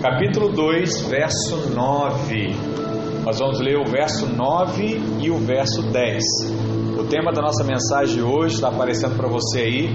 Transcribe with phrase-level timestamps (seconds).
[0.00, 2.56] capítulo 2, verso 9.
[3.22, 6.24] Nós vamos ler o verso 9 e o verso 10.
[6.98, 9.90] O tema da nossa mensagem hoje está aparecendo para você aí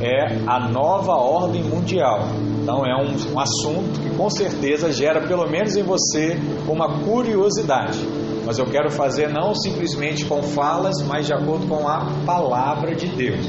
[0.00, 2.22] é a nova ordem mundial.
[2.60, 6.36] Então é um, um assunto que com certeza gera pelo menos em você
[6.66, 8.00] uma curiosidade.
[8.44, 13.06] Mas eu quero fazer não simplesmente com falas, mas de acordo com a palavra de
[13.06, 13.46] Deus.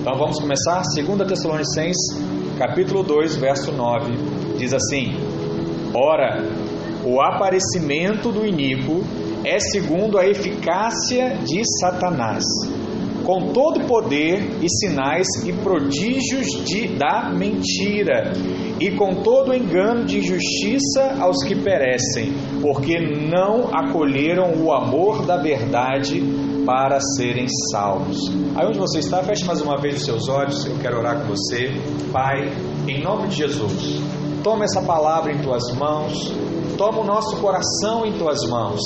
[0.00, 0.80] Então vamos começar?
[0.94, 2.18] 2 Tessalonicenses,
[2.58, 4.12] capítulo 2, verso 9,
[4.56, 5.33] diz assim:
[5.96, 6.42] Ora,
[7.04, 9.04] o aparecimento do iníquo
[9.44, 12.42] é segundo a eficácia de Satanás,
[13.24, 18.32] com todo poder e sinais e prodígios de, da mentira,
[18.80, 22.98] e com todo engano de injustiça aos que perecem, porque
[23.30, 26.20] não acolheram o amor da verdade
[26.66, 28.18] para serem salvos.
[28.56, 31.28] Aí onde você está, feche mais uma vez os seus olhos, eu quero orar com
[31.28, 31.70] você.
[32.10, 32.50] Pai,
[32.88, 34.02] em nome de Jesus,
[34.44, 36.30] toma essa palavra em tuas mãos,
[36.76, 38.78] toma o nosso coração em tuas mãos,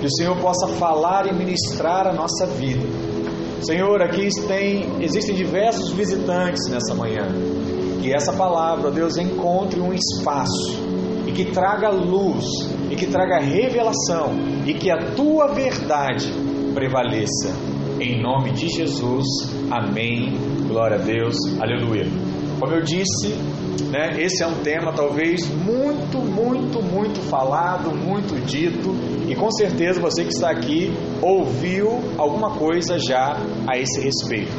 [0.00, 2.88] que o Senhor possa falar e ministrar a nossa vida.
[3.60, 7.28] Senhor, aqui tem, existem diversos visitantes nessa manhã.
[8.00, 10.80] Que essa palavra, Deus, encontre um espaço
[11.26, 12.46] e que traga luz
[12.90, 14.32] e que traga revelação
[14.66, 16.32] e que a tua verdade
[16.74, 17.54] prevaleça.
[18.00, 19.26] Em nome de Jesus,
[19.70, 20.32] amém.
[20.66, 22.06] Glória a Deus, aleluia.
[22.58, 23.36] Como eu disse,
[23.90, 28.94] né, esse é um tema talvez muito, muito, muito falado, muito dito,
[29.28, 34.52] e com certeza você que está aqui ouviu alguma coisa já a esse respeito.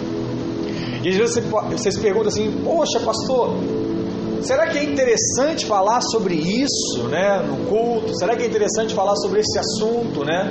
[1.04, 3.58] E às vezes você, se pergunta assim: Poxa, pastor,
[4.42, 8.18] será que é interessante falar sobre isso né, no culto?
[8.18, 10.50] Será que é interessante falar sobre esse assunto né,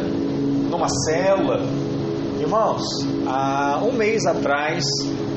[0.70, 1.62] numa célula?
[2.38, 2.82] Irmãos,
[3.26, 4.84] há um mês atrás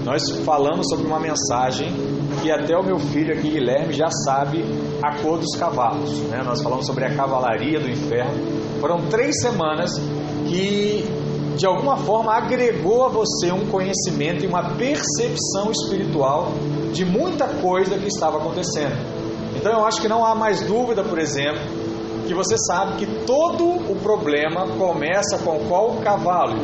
[0.04, 2.15] nós falamos sobre uma mensagem
[2.46, 4.64] que até o meu filho aqui, Guilherme, já sabe
[5.02, 6.12] a cor dos cavalos.
[6.30, 6.44] Né?
[6.46, 8.80] Nós falamos sobre a cavalaria do inferno.
[8.80, 9.90] Foram três semanas
[10.48, 11.04] que,
[11.58, 16.52] de alguma forma, agregou a você um conhecimento e uma percepção espiritual
[16.94, 18.96] de muita coisa que estava acontecendo.
[19.56, 21.62] Então, eu acho que não há mais dúvida, por exemplo,
[22.28, 26.58] que você sabe que todo o problema começa com qual cavalo?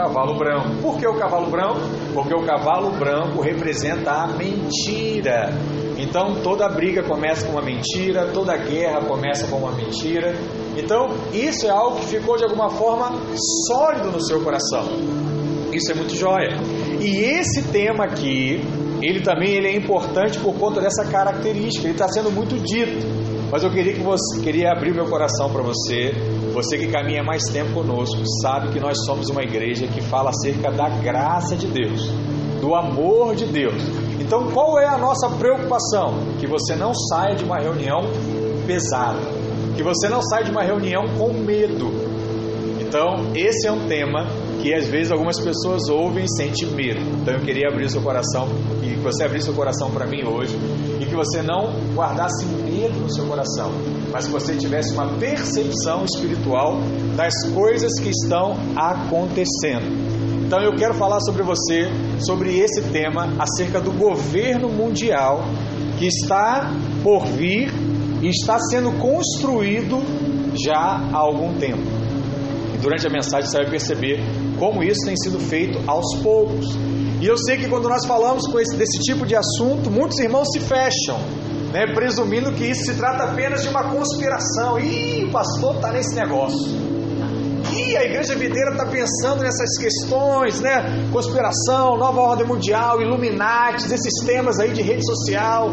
[0.00, 0.76] Cavalo branco.
[0.80, 1.80] Por que o cavalo branco?
[2.14, 5.52] Porque o cavalo branco representa a mentira.
[5.98, 10.34] Então toda briga começa com uma mentira, toda guerra começa com uma mentira.
[10.74, 13.12] Então isso é algo que ficou de alguma forma
[13.68, 14.86] sólido no seu coração.
[15.70, 16.56] Isso é muito jóia.
[16.98, 18.64] E esse tema aqui,
[19.02, 21.86] ele também ele é importante por conta dessa característica.
[21.86, 23.06] Ele está sendo muito dito.
[23.50, 26.12] Mas eu queria que você queria abrir meu coração para você.
[26.54, 30.70] Você que caminha mais tempo conosco, sabe que nós somos uma igreja que fala acerca
[30.70, 32.08] da graça de Deus,
[32.60, 33.82] do amor de Deus.
[34.20, 36.36] Então, qual é a nossa preocupação?
[36.38, 38.02] Que você não saia de uma reunião
[38.66, 39.18] pesada,
[39.76, 41.90] que você não saia de uma reunião com medo.
[42.80, 44.26] Então, esse é um tema
[44.62, 47.00] que às vezes algumas pessoas ouvem e sentem medo.
[47.20, 48.48] Então, eu queria abrir seu coração
[48.82, 50.56] e que você abrisse seu coração para mim hoje
[51.00, 52.44] e que você não guardasse
[52.98, 53.70] no seu coração,
[54.12, 56.78] mas que você tivesse uma percepção espiritual
[57.16, 60.10] das coisas que estão acontecendo.
[60.46, 61.88] Então eu quero falar sobre você,
[62.26, 65.44] sobre esse tema acerca do governo mundial
[65.98, 67.70] que está por vir
[68.20, 70.02] e está sendo construído
[70.64, 70.76] já
[71.12, 71.82] há algum tempo.
[72.74, 74.20] E durante a mensagem você vai perceber
[74.58, 76.66] como isso tem sido feito aos poucos.
[77.20, 80.58] E eu sei que quando nós falamos esse, desse tipo de assunto, muitos irmãos se
[80.58, 81.18] fecham,
[81.72, 84.78] né, presumindo que isso se trata apenas de uma conspiração.
[84.78, 86.70] Ih, o pastor está nesse negócio.
[87.72, 91.08] Ih, a igreja videira está pensando nessas questões, né?
[91.12, 95.70] Conspiração, nova ordem mundial, Illuminati, esses temas aí de rede social.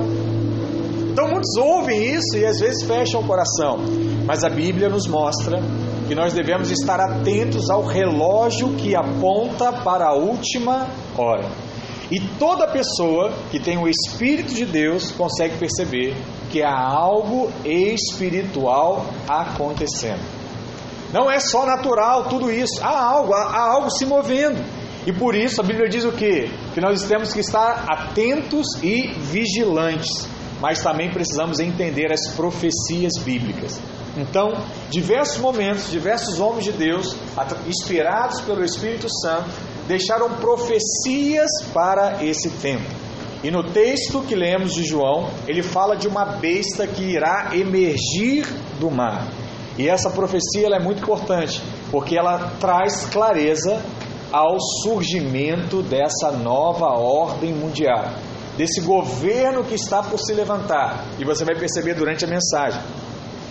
[1.12, 3.80] Então muitos ouvem isso e às vezes fecham o coração.
[4.26, 5.60] Mas a Bíblia nos mostra
[6.08, 10.86] que nós devemos estar atentos ao relógio que aponta para a última
[11.18, 11.67] hora.
[12.10, 16.16] E toda pessoa que tem o Espírito de Deus consegue perceber
[16.50, 20.22] que há algo espiritual acontecendo.
[21.12, 24.64] Não é só natural tudo isso, há algo, há algo se movendo.
[25.06, 26.50] E por isso a Bíblia diz o quê?
[26.74, 30.28] Que nós temos que estar atentos e vigilantes,
[30.60, 33.80] mas também precisamos entender as profecias bíblicas.
[34.18, 34.52] Então,
[34.90, 37.16] diversos momentos, diversos homens de Deus,
[37.68, 39.50] inspirados pelo Espírito Santo,
[39.88, 42.86] deixaram profecias para esse tempo.
[43.44, 48.46] E no texto que lemos de João, ele fala de uma besta que irá emergir
[48.80, 49.28] do mar.
[49.78, 51.62] E essa profecia é muito importante,
[51.92, 53.80] porque ela traz clareza
[54.32, 58.12] ao surgimento dessa nova ordem mundial.
[58.58, 61.06] desse governo que está por se levantar.
[61.20, 62.82] E você vai perceber durante a mensagem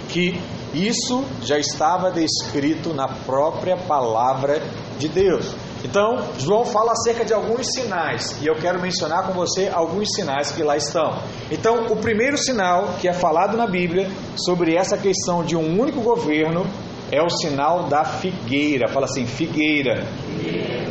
[0.09, 0.39] que
[0.75, 4.61] isso já estava descrito na própria palavra
[4.99, 5.55] de Deus.
[5.85, 10.51] Então, João fala acerca de alguns sinais, e eu quero mencionar com você alguns sinais
[10.51, 11.19] que lá estão.
[11.51, 16.01] Então, o primeiro sinal que é falado na Bíblia sobre essa questão de um único
[16.01, 16.67] governo
[17.11, 18.89] é o sinal da figueira.
[18.89, 20.07] Fala assim, figueira.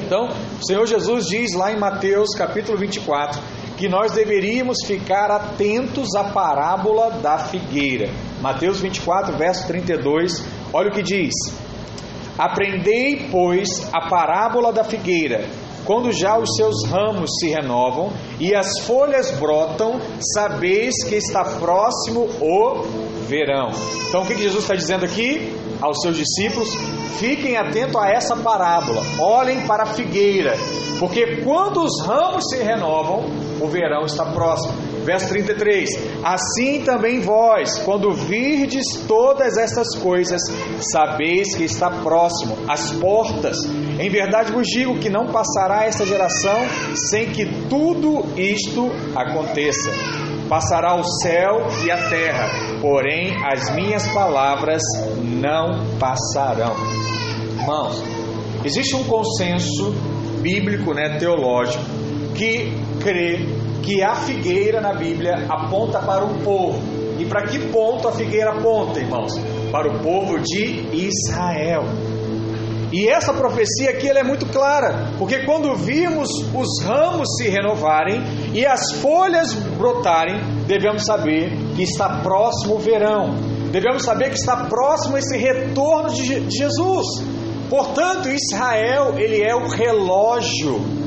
[0.05, 0.29] Então,
[0.61, 3.41] o Senhor Jesus diz lá em Mateus capítulo 24
[3.75, 8.09] que nós deveríamos ficar atentos à parábola da figueira.
[8.41, 11.33] Mateus 24, verso 32, olha o que diz:
[12.37, 15.45] Aprendei, pois, a parábola da figueira.
[15.85, 19.99] Quando já os seus ramos se renovam e as folhas brotam,
[20.33, 22.81] sabeis que está próximo o
[23.27, 23.69] verão.
[24.09, 26.73] Então, o que Jesus está dizendo aqui aos seus discípulos?
[27.19, 30.55] Fiquem atentos a essa parábola, olhem para a figueira,
[30.99, 33.23] porque quando os ramos se renovam,
[33.61, 34.94] o verão está próximo.
[35.05, 35.87] Verso 33:
[36.23, 40.41] Assim também vós, quando virdes todas estas coisas,
[40.79, 43.55] sabeis que está próximo, às portas.
[43.99, 46.57] Em verdade vos digo que não passará esta geração
[47.09, 49.91] sem que tudo isto aconteça.
[50.49, 52.49] Passará o céu e a terra,
[52.81, 54.81] porém as minhas palavras
[55.21, 56.75] não passarão.
[57.59, 58.03] Irmãos,
[58.63, 59.91] existe um consenso
[60.41, 61.83] bíblico, né, teológico,
[62.35, 66.81] que crê que a figueira na Bíblia aponta para um povo.
[67.19, 69.33] E para que ponto a figueira aponta, irmãos?
[69.71, 71.83] Para o povo de Israel.
[72.91, 78.21] E essa profecia aqui ela é muito clara, porque quando vimos os ramos se renovarem
[78.53, 83.35] e as folhas brotarem, devemos saber que está próximo o verão.
[83.71, 87.05] Devemos saber que está próximo esse retorno de Jesus.
[87.69, 91.04] Portanto, Israel, ele é o relógio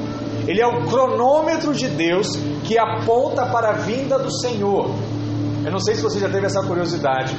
[0.48, 2.26] ele é o cronômetro de Deus
[2.64, 4.90] que aponta para a vinda do Senhor.
[5.62, 7.36] Eu não sei se você já teve essa curiosidade,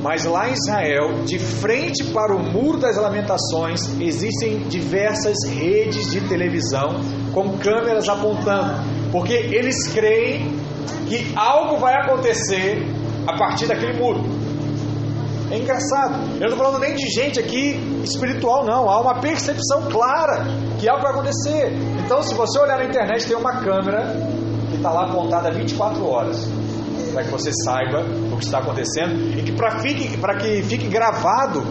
[0.00, 6.20] mas lá em Israel, de frente para o Muro das Lamentações, existem diversas redes de
[6.28, 7.00] televisão
[7.34, 8.74] com câmeras apontando,
[9.10, 10.56] porque eles creem
[11.08, 12.86] que algo vai acontecer
[13.26, 14.35] a partir daquele muro.
[15.50, 16.14] É engraçado.
[16.34, 18.88] Eu não estou falando nem de gente aqui espiritual, não.
[18.90, 20.44] Há uma percepção clara
[20.78, 21.72] que algo vai acontecer.
[22.04, 24.12] Então, se você olhar na internet, tem uma câmera
[24.70, 26.48] que está lá apontada 24 horas
[27.12, 31.62] para que você saiba o que está acontecendo e que para fique, que fique gravado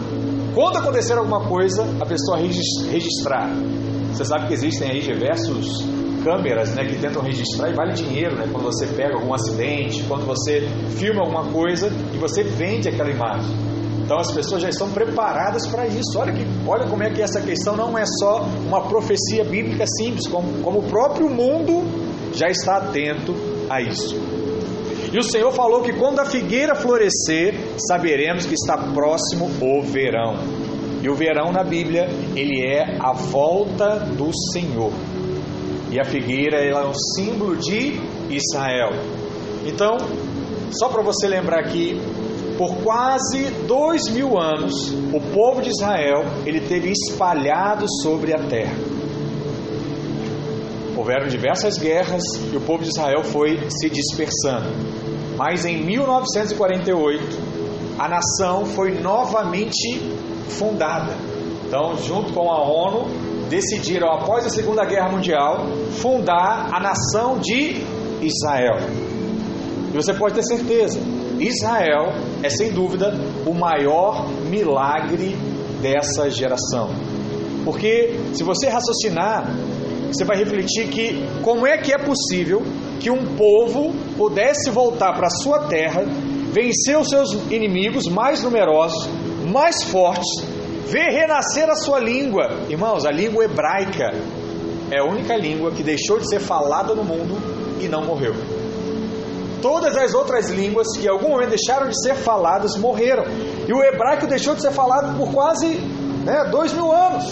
[0.54, 3.50] quando acontecer alguma coisa, a pessoa registrar.
[4.10, 5.84] Você sabe que existem aí diversos
[6.26, 10.26] câmeras né, que tentam registrar e vale dinheiro né, quando você pega algum acidente, quando
[10.26, 10.68] você
[10.98, 13.54] filma alguma coisa e você vende aquela imagem.
[14.02, 16.18] Então as pessoas já estão preparadas para isso.
[16.18, 20.26] Olha, que, olha como é que essa questão não é só uma profecia bíblica simples,
[20.26, 21.84] como, como o próprio mundo
[22.34, 23.32] já está atento
[23.70, 24.16] a isso.
[25.12, 27.54] E o Senhor falou que quando a figueira florescer,
[27.88, 30.34] saberemos que está próximo o verão.
[31.02, 34.90] E o verão na Bíblia, ele é a volta do Senhor.
[35.90, 38.90] E a figueira é um símbolo de Israel.
[39.64, 39.96] Então,
[40.72, 42.00] só para você lembrar aqui,
[42.58, 48.74] por quase dois mil anos, o povo de Israel ele teve espalhado sobre a terra.
[50.96, 52.22] Houveram diversas guerras
[52.52, 54.70] e o povo de Israel foi se dispersando.
[55.36, 57.38] Mas em 1948,
[57.98, 60.00] a nação foi novamente
[60.48, 61.12] fundada.
[61.66, 63.06] Então, junto com a ONU,
[63.48, 65.66] decidiram, após a Segunda Guerra Mundial,
[66.00, 67.82] fundar a nação de
[68.22, 68.76] Israel.
[69.92, 70.98] E você pode ter certeza,
[71.38, 72.12] Israel
[72.42, 73.14] é sem dúvida
[73.46, 75.36] o maior milagre
[75.80, 76.90] dessa geração.
[77.64, 79.50] Porque se você raciocinar,
[80.10, 82.62] você vai refletir que como é que é possível
[83.00, 86.04] que um povo pudesse voltar para sua terra,
[86.52, 89.08] vencer os seus inimigos mais numerosos,
[89.52, 90.44] mais fortes,
[90.86, 92.48] ver renascer a sua língua.
[92.68, 94.12] Irmãos, a língua hebraica
[94.90, 97.36] é a única língua que deixou de ser falada no mundo
[97.80, 98.34] e não morreu.
[99.60, 103.24] Todas as outras línguas que em algum momento deixaram de ser faladas morreram.
[103.66, 105.66] E o hebraico deixou de ser falado por quase
[106.24, 107.24] né, dois mil anos.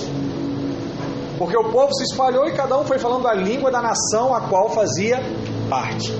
[1.38, 4.48] Porque o povo se espalhou e cada um foi falando a língua da nação a
[4.48, 5.20] qual fazia
[5.68, 6.12] parte.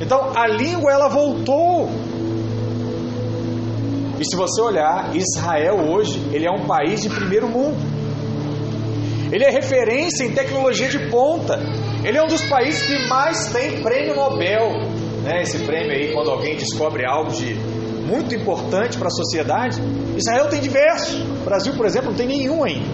[0.00, 1.88] Então a língua ela voltou
[4.22, 7.76] e se você olhar, Israel hoje, ele é um país de primeiro mundo.
[9.32, 11.58] Ele é referência em tecnologia de ponta.
[12.04, 14.70] Ele é um dos países que mais tem prêmio Nobel.
[15.24, 15.42] Né?
[15.42, 17.54] Esse prêmio aí, quando alguém descobre algo de
[18.06, 19.80] muito importante para a sociedade.
[20.16, 21.20] Israel tem diversos.
[21.20, 22.86] O Brasil, por exemplo, não tem nenhum ainda.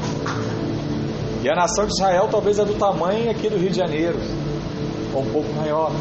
[1.43, 4.19] E a nação de Israel talvez é do tamanho aqui do Rio de Janeiro.
[5.13, 5.93] ou um pouco maior.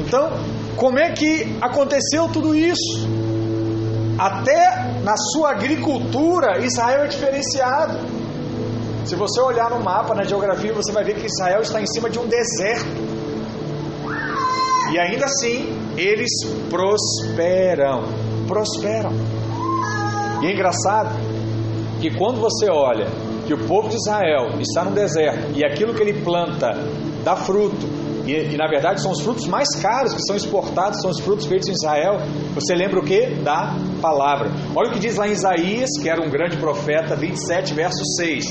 [0.00, 0.30] Então,
[0.76, 3.19] como é que aconteceu tudo isso?
[4.20, 7.98] Até na sua agricultura, Israel é diferenciado.
[9.06, 12.10] Se você olhar no mapa, na geografia, você vai ver que Israel está em cima
[12.10, 13.00] de um deserto.
[14.92, 16.30] E ainda assim, eles
[16.68, 18.04] prosperam.
[18.46, 19.10] Prosperam.
[20.42, 21.16] E é engraçado
[22.02, 23.06] que quando você olha
[23.46, 26.72] que o povo de Israel está no deserto e aquilo que ele planta
[27.24, 27.88] dá fruto,
[28.26, 31.46] e, e, na verdade são os frutos mais caros que são exportados, são os frutos
[31.46, 32.18] feitos em Israel,
[32.54, 33.26] você lembra o que?
[33.42, 34.50] Da palavra.
[34.74, 38.44] Olha o que diz lá em Isaías, que era um grande profeta, 27, verso 6.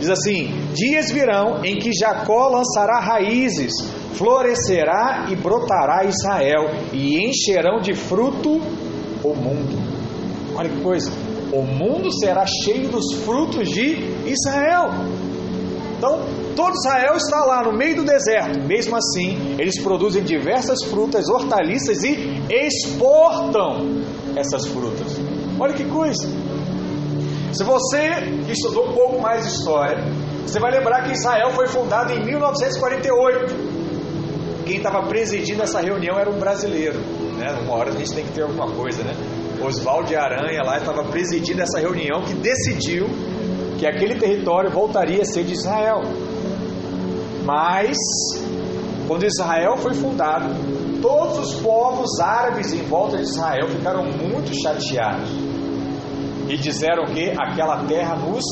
[0.00, 3.72] Diz assim: Dias virão em que Jacó lançará raízes,
[4.14, 8.60] florescerá e brotará Israel, e encherão de fruto
[9.22, 9.78] o mundo.
[10.56, 11.10] Olha que coisa!
[11.52, 13.96] O mundo será cheio dos frutos de
[14.26, 14.90] Israel.
[15.96, 16.20] Então,
[16.56, 18.60] todo Israel está lá no meio do deserto.
[18.66, 24.02] Mesmo assim, eles produzem diversas frutas, hortaliças e exportam
[24.36, 25.18] essas frutas.
[25.58, 26.28] Olha que coisa!
[27.52, 28.10] Se você
[28.48, 29.98] estudou um pouco mais história,
[30.44, 33.54] você vai lembrar que Israel foi fundado em 1948.
[34.66, 36.98] Quem estava presidindo essa reunião era um brasileiro.
[37.38, 37.52] Né?
[37.62, 39.14] Uma hora a gente tem que ter alguma coisa, né?
[39.62, 43.06] Oswaldo de Aranha lá estava presidindo essa reunião que decidiu
[43.78, 46.02] que aquele território voltaria a ser de Israel.
[47.44, 47.96] Mas,
[49.06, 50.46] quando Israel foi fundado,
[51.04, 55.28] todos os povos árabes em volta de Israel ficaram muito chateados
[56.48, 58.42] e disseram que aquela terra nos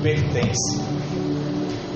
[0.00, 0.80] pertence.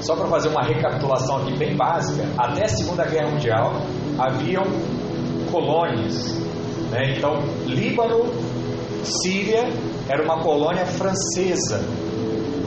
[0.00, 3.75] Só para fazer uma recapitulação aqui bem básica, até a Segunda Guerra Mundial
[4.18, 4.64] haviam
[5.52, 6.35] colônias.
[6.90, 7.14] Né?
[7.16, 8.25] Então, Líbano,
[9.04, 9.68] Síria
[10.09, 11.78] era uma colônia francesa.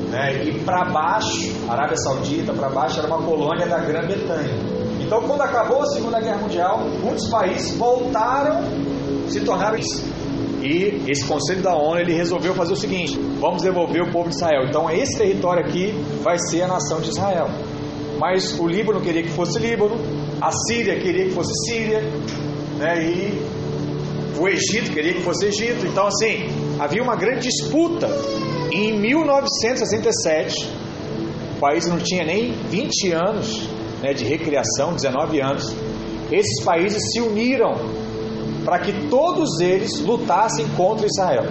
[0.09, 0.45] Né?
[0.45, 4.84] E para baixo, Arábia Saudita, para baixo era uma colônia da Grã-Bretanha.
[5.05, 8.63] Então, quando acabou a Segunda Guerra Mundial, muitos países voltaram,
[9.29, 9.77] se tornaram
[10.65, 14.35] e esse conselho da ONU ele resolveu fazer o seguinte: vamos devolver o povo de
[14.35, 14.65] Israel.
[14.67, 15.93] Então esse território aqui
[16.23, 17.47] vai ser a nação de Israel.
[18.17, 19.95] Mas o Líbano queria que fosse Líbano,
[20.41, 22.01] a Síria queria que fosse Síria,
[22.79, 23.03] né?
[23.03, 23.45] E
[24.39, 25.85] o Egito queria que fosse Egito.
[25.85, 26.47] Então assim
[26.79, 28.07] havia uma grande disputa.
[28.71, 30.67] Em 1967,
[31.55, 33.74] o país não tinha nem 20 anos
[34.05, 35.75] né, de recriação, 19 anos.
[36.31, 37.73] Esses países se uniram
[38.63, 41.45] para que todos eles lutassem contra Israel.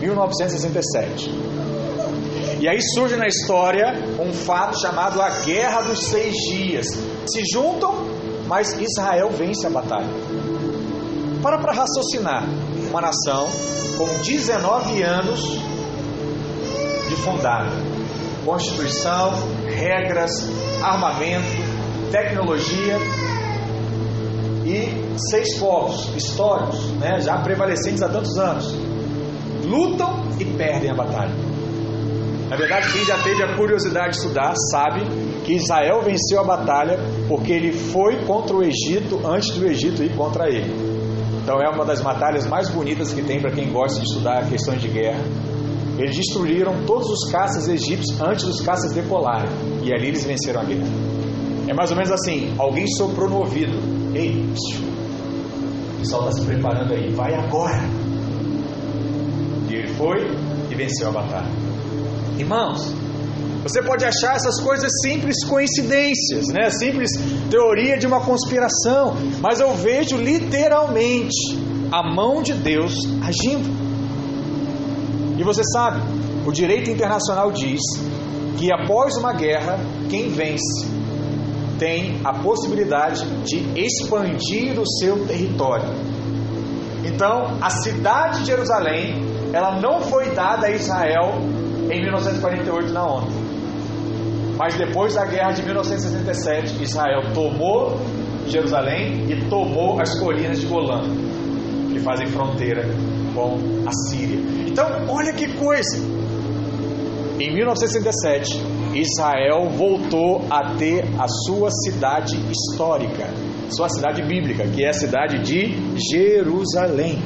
[0.00, 1.30] 1967.
[2.60, 6.86] E aí surge na história um fato chamado a Guerra dos Seis Dias.
[7.26, 7.94] Se juntam,
[8.46, 10.08] mas Israel vence a batalha.
[11.42, 12.44] Para para raciocinar.
[12.90, 13.48] Uma nação
[13.96, 15.40] com 19 anos
[17.08, 17.70] de fundada.
[18.44, 19.32] Constituição,
[19.66, 20.30] regras,
[20.84, 21.46] armamento,
[22.10, 22.98] tecnologia,
[24.64, 28.74] e seis povos históricos, né, já prevalecentes há tantos anos,
[29.64, 31.34] lutam e perdem a batalha.
[32.48, 35.02] Na verdade, quem já teve a curiosidade de estudar sabe
[35.44, 36.98] que Israel venceu a batalha
[37.28, 40.72] porque ele foi contra o Egito antes do Egito ir contra ele.
[41.42, 44.80] Então é uma das batalhas mais bonitas que tem para quem gosta de estudar questões
[44.80, 45.20] de guerra.
[45.98, 49.48] Eles destruíram todos os caças egípcios antes dos caças decolarem
[49.82, 50.86] e ali eles venceram a guerra.
[51.68, 53.78] É mais ou menos assim: alguém soprou no ouvido,
[54.14, 54.44] Ei,
[55.94, 57.82] o pessoal está se preparando aí, vai agora.
[59.68, 60.20] E ele foi
[60.70, 61.50] e venceu a batalha.
[62.38, 62.94] Irmãos,
[63.64, 66.70] você pode achar essas coisas simples coincidências, né?
[66.70, 67.10] Simples
[67.50, 71.58] teoria de uma conspiração, mas eu vejo literalmente
[71.90, 73.83] a mão de Deus agindo.
[75.36, 76.00] E você sabe,
[76.46, 77.80] o direito internacional diz
[78.56, 80.86] que após uma guerra, quem vence
[81.78, 85.88] tem a possibilidade de expandir o seu território.
[87.04, 89.22] Então, a cidade de Jerusalém,
[89.52, 91.34] ela não foi dada a Israel
[91.90, 93.28] em 1948 na ONU.
[94.56, 97.98] Mas depois da guerra de 1967, Israel tomou
[98.46, 101.02] Jerusalém e tomou as colinas de Golã,
[101.92, 102.88] que fazem fronteira
[103.34, 104.38] com a Síria.
[104.68, 105.98] Então, olha que coisa!
[107.38, 108.60] Em 1967,
[108.94, 113.28] Israel voltou a ter a sua cidade histórica,
[113.70, 115.74] sua cidade bíblica, que é a cidade de
[116.12, 117.18] Jerusalém.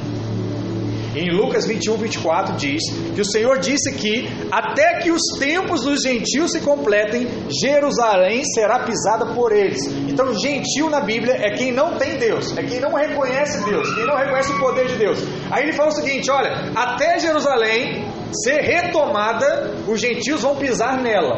[1.19, 2.81] Em Lucas 21, 24 diz
[3.13, 7.27] que o Senhor disse que até que os tempos dos gentios se completem,
[7.61, 9.85] Jerusalém será pisada por eles.
[10.07, 14.05] Então, gentil na Bíblia é quem não tem Deus, é quem não reconhece Deus, quem
[14.05, 15.19] não reconhece o poder de Deus.
[15.51, 21.37] Aí ele fala o seguinte: olha, até Jerusalém ser retomada, os gentios vão pisar nela.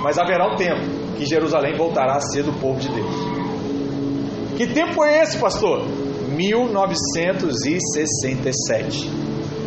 [0.00, 0.80] Mas haverá um tempo
[1.16, 3.38] que Jerusalém voltará a ser do povo de Deus.
[4.56, 5.84] Que tempo é esse, pastor?
[6.38, 9.10] 1967.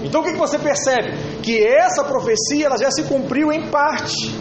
[0.04, 1.12] Então o que você percebe?
[1.44, 4.34] Que essa profecia ela já se cumpriu em parte,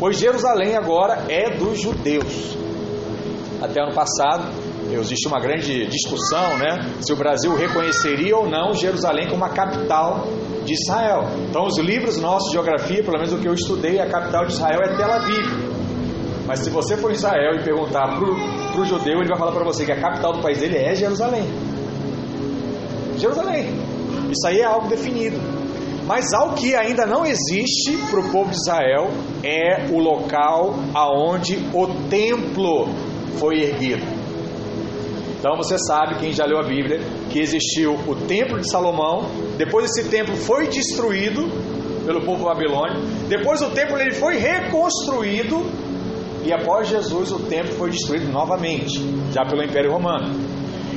[0.00, 2.58] pois Jerusalém agora é dos judeus.
[3.62, 4.52] Até ano passado,
[4.92, 6.78] existe uma grande discussão, né?
[7.00, 10.28] Se o Brasil reconheceria ou não Jerusalém como a capital
[10.64, 11.24] de Israel.
[11.48, 14.52] Então, os livros nossos de geografia, pelo menos o que eu estudei, a capital de
[14.52, 15.46] Israel é Tel Aviv.
[16.46, 18.20] Mas se você for em Israel e perguntar para
[18.80, 21.44] o judeu, ele vai falar para você que a capital do país dele é Jerusalém.
[23.16, 23.66] Jerusalém.
[24.30, 25.38] Isso aí é algo definido.
[26.06, 29.10] Mas algo que ainda não existe para o povo de Israel
[29.42, 32.88] é o local aonde o templo
[33.38, 34.06] foi erguido.
[35.38, 39.84] Então você sabe, quem já leu a Bíblia, que existiu o templo de Salomão, depois
[39.84, 41.48] esse templo foi destruído
[42.04, 45.64] pelo povo babilônico, depois o templo ele foi reconstruído
[46.48, 48.98] e após Jesus o templo foi destruído novamente,
[49.34, 50.34] já pelo Império Romano.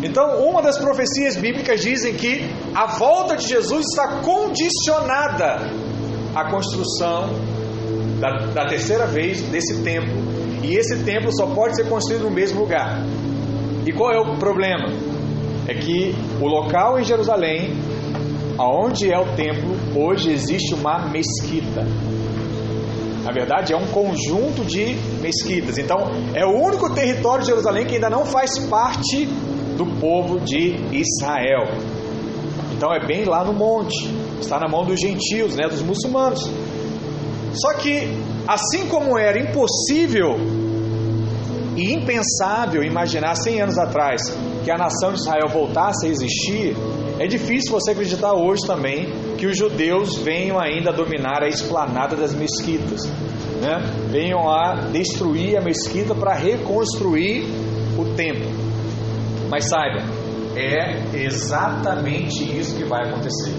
[0.01, 5.70] Então, uma das profecias bíblicas dizem que a volta de Jesus está condicionada
[6.34, 7.29] à construção
[8.17, 10.13] da, da terceira vez desse templo.
[10.63, 13.03] E esse templo só pode ser construído no mesmo lugar.
[13.86, 14.88] E qual é o problema?
[15.67, 17.75] É que o local em Jerusalém,
[18.58, 21.86] aonde é o templo, hoje existe uma mesquita.
[23.23, 25.77] Na verdade, é um conjunto de mesquitas.
[25.77, 25.97] Então,
[26.33, 29.25] é o único território de Jerusalém que ainda não faz parte
[29.77, 31.67] do povo de Israel.
[32.73, 34.09] Então, é bem lá no monte.
[34.39, 36.49] Está na mão dos gentios, né, dos muçulmanos.
[37.53, 38.07] Só que,
[38.47, 40.37] assim como era impossível
[41.75, 44.21] e impensável imaginar 100 anos atrás
[44.63, 46.75] que a nação de Israel voltasse a existir,
[47.21, 49.05] é difícil você acreditar hoje também
[49.37, 53.05] que os judeus venham ainda dominar a esplanada das mesquitas,
[53.61, 53.77] né?
[54.09, 57.45] venham a destruir a mesquita para reconstruir
[57.95, 58.49] o templo.
[59.51, 60.03] Mas saiba,
[60.55, 63.53] é exatamente isso que vai acontecer.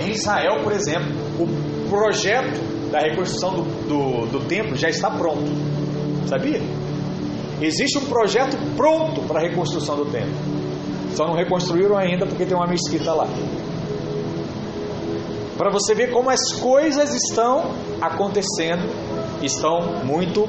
[0.00, 5.50] Em Israel, por exemplo, o projeto da reconstrução do, do, do templo já está pronto.
[6.26, 6.62] Sabia?
[7.60, 10.53] Existe um projeto pronto para a reconstrução do templo.
[11.14, 13.26] Só não reconstruíram ainda porque tem uma mesquita lá.
[15.56, 18.82] Para você ver como as coisas estão acontecendo,
[19.40, 20.48] estão muito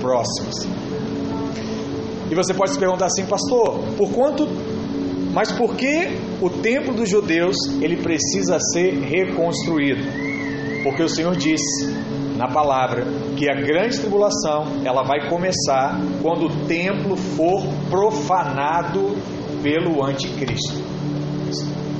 [0.00, 0.54] próximas.
[2.28, 4.48] E você pode se perguntar assim, pastor, por quanto,
[5.32, 6.08] mas por que
[6.40, 10.02] o templo dos judeus ele precisa ser reconstruído?
[10.82, 11.86] Porque o Senhor disse
[12.36, 13.04] na palavra
[13.36, 19.14] que a grande tribulação ela vai começar quando o templo for profanado
[19.62, 20.82] pelo anticristo.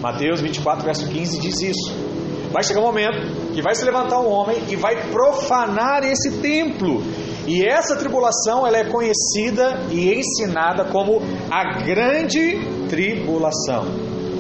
[0.01, 1.93] Mateus 24, verso 15 diz isso.
[2.51, 7.03] Vai chegar um momento que vai se levantar um homem e vai profanar esse templo.
[7.47, 13.85] E essa tribulação ela é conhecida e ensinada como a grande tribulação.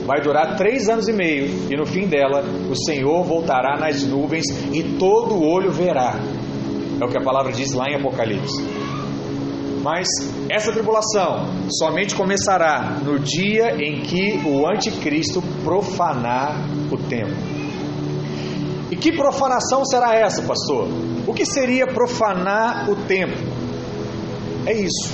[0.06, 4.44] Vai durar três anos e meio, e no fim dela, o Senhor voltará nas nuvens
[4.72, 6.18] e todo olho verá.
[7.00, 8.60] É o que a palavra diz lá em Apocalipse.
[9.82, 10.06] Mas
[10.48, 11.46] essa tribulação
[11.78, 16.54] somente começará no dia em que o anticristo profanar
[16.90, 17.36] o templo.
[18.90, 20.88] E que profanação será essa, pastor?
[21.26, 23.38] O que seria profanar o templo?
[24.66, 25.10] É isso.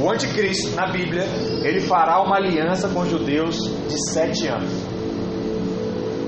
[0.00, 1.24] O anticristo, na Bíblia,
[1.64, 3.56] ele fará uma aliança com os judeus
[3.88, 4.70] de sete anos.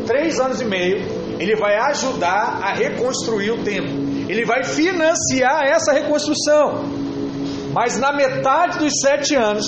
[0.07, 0.99] Três anos e meio,
[1.39, 4.11] ele vai ajudar a reconstruir o templo.
[4.29, 7.00] Ele vai financiar essa reconstrução.
[7.73, 9.65] Mas na metade dos sete anos,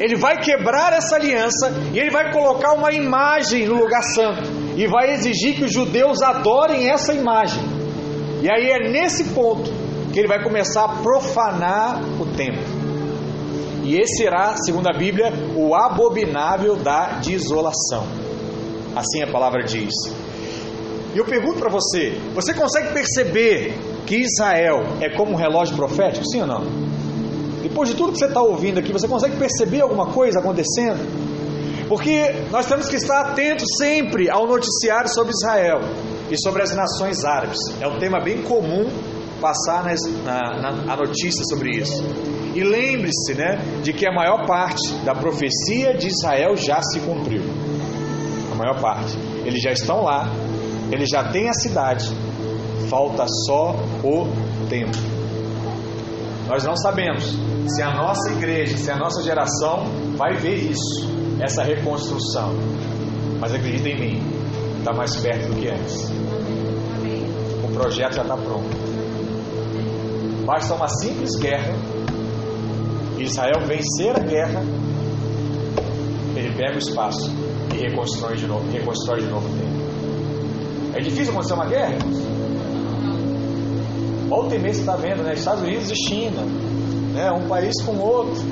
[0.00, 4.42] ele vai quebrar essa aliança e ele vai colocar uma imagem no lugar santo
[4.76, 7.62] e vai exigir que os judeus adorem essa imagem.
[8.42, 9.70] E aí é nesse ponto
[10.12, 12.62] que ele vai começar a profanar o templo.
[13.84, 18.06] E esse será, segundo a Bíblia, o abominável da desolação.
[18.96, 19.92] Assim a palavra diz.
[21.14, 26.24] E eu pergunto para você: você consegue perceber que Israel é como um relógio profético?
[26.26, 26.93] Sim ou não?
[27.64, 31.00] Depois de tudo que você está ouvindo aqui, você consegue perceber alguma coisa acontecendo?
[31.88, 35.80] Porque nós temos que estar atentos sempre ao noticiário sobre Israel
[36.30, 37.58] e sobre as nações árabes.
[37.80, 38.86] É um tema bem comum
[39.40, 42.04] passar nas, na, na, a notícia sobre isso.
[42.54, 47.44] E lembre-se né, de que a maior parte da profecia de Israel já se cumpriu.
[48.52, 49.16] A maior parte.
[49.42, 50.28] Eles já estão lá,
[50.92, 52.10] eles já têm a cidade,
[52.90, 54.28] falta só o
[54.68, 55.23] tempo.
[56.46, 57.36] Nós não sabemos
[57.68, 59.84] se a nossa igreja, se a nossa geração
[60.16, 61.08] vai ver isso,
[61.40, 62.52] essa reconstrução.
[63.40, 64.22] Mas acredita em mim,
[64.78, 66.10] está mais perto do que antes.
[67.64, 68.76] O projeto já está pronto.
[70.44, 71.74] Basta uma simples guerra
[73.24, 74.62] Israel vencer a guerra,
[76.36, 77.32] ele pega o espaço
[77.72, 80.94] e reconstrói de novo, reconstrói de novo o templo.
[80.94, 81.98] É difícil acontecer uma guerra?
[84.28, 85.34] Volta e meia você está vendo, né?
[85.34, 86.42] Estados Unidos e China,
[87.12, 87.30] né?
[87.32, 88.42] um país com outro.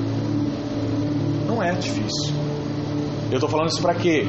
[1.47, 2.33] Não é difícil.
[3.29, 4.25] Eu estou falando isso para quê?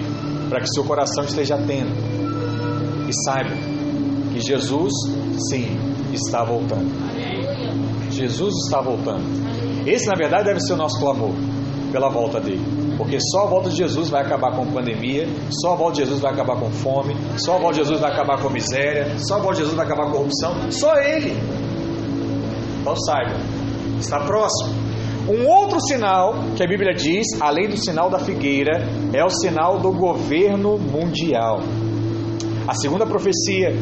[0.48, 1.92] Para que seu coração esteja atento
[3.09, 3.54] e saiba
[4.33, 4.92] que Jesus,
[5.50, 5.78] sim,
[6.12, 6.90] está voltando.
[8.11, 9.24] Jesus está voltando.
[9.87, 11.35] Esse, na verdade, deve ser o nosso clamor
[11.92, 12.83] pela volta dele.
[12.96, 16.20] Porque só a volta de Jesus vai acabar com pandemia, só a volta de Jesus
[16.20, 19.38] vai acabar com fome, só a volta de Jesus vai acabar com miséria, só a
[19.38, 21.37] volta de Jesus vai acabar com corrupção, só Ele.
[22.80, 23.37] Então saiba,
[23.98, 24.85] está próximo.
[25.28, 29.78] Um outro sinal que a Bíblia diz, além do sinal da figueira, é o sinal
[29.78, 31.61] do governo mundial.
[32.68, 33.74] A segunda profecia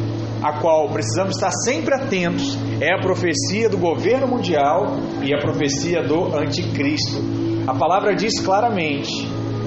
[0.43, 6.03] a qual precisamos estar sempre atentos é a profecia do governo mundial e a profecia
[6.03, 7.23] do anticristo.
[7.65, 9.25] A palavra diz claramente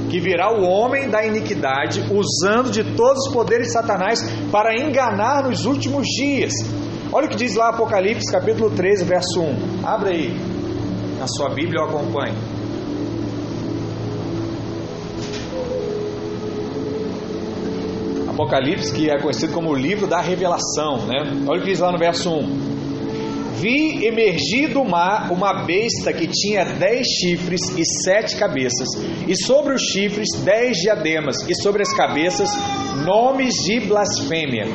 [0.09, 4.19] que virá o homem da iniquidade, usando de todos os poderes de Satanás
[4.51, 6.51] para enganar nos últimos dias.
[7.09, 9.85] Olha o que diz lá Apocalipse capítulo 13, verso 1.
[9.85, 10.37] Abra aí
[11.17, 12.35] na sua Bíblia, eu acompanho.
[18.27, 21.45] Apocalipse, que é conhecido como o livro da revelação, né?
[21.47, 22.75] Olha o que diz lá no verso 1.
[23.57, 28.87] Vi emergir do mar uma besta que tinha dez chifres e sete cabeças,
[29.27, 32.49] e sobre os chifres dez diademas, e sobre as cabeças
[33.05, 34.65] nomes de blasfêmia.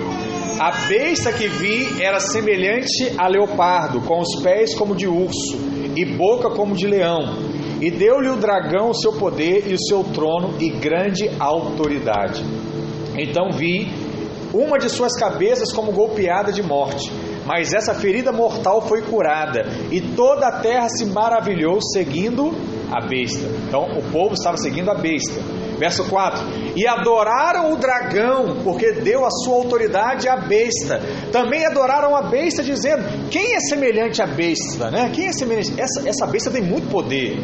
[0.59, 5.59] A besta que vi era semelhante a leopardo, com os pés como de urso
[5.97, 7.39] e boca como de leão.
[7.81, 12.45] E deu-lhe o dragão o seu poder e o seu trono e grande autoridade.
[13.17, 13.89] Então vi
[14.53, 17.11] uma de suas cabeças como golpeada de morte,
[17.51, 22.55] mas essa ferida mortal foi curada, e toda a terra se maravilhou seguindo
[22.93, 23.45] a besta.
[23.67, 25.41] Então o povo estava seguindo a besta.
[25.77, 26.45] Verso 4:
[26.77, 31.01] E adoraram o dragão, porque deu a sua autoridade à besta.
[31.33, 34.89] Também adoraram a besta, dizendo: Quem é semelhante à besta?
[34.89, 35.11] Né?
[35.13, 35.73] Quem é semelhante?
[35.77, 37.37] Essa, essa besta tem muito poder.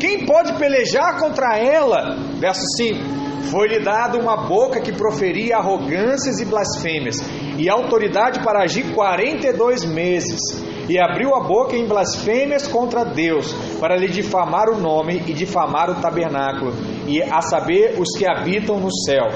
[0.00, 2.16] Quem pode pelejar contra ela?
[2.40, 3.18] Verso 5:
[3.50, 7.16] foi-lhe dada uma boca que proferia arrogâncias e blasfêmias,
[7.58, 10.40] e autoridade para agir quarenta e dois meses.
[10.88, 15.90] E abriu a boca em blasfêmias contra Deus, para lhe difamar o nome e difamar
[15.90, 16.72] o tabernáculo,
[17.06, 19.26] e a saber os que habitam no céu.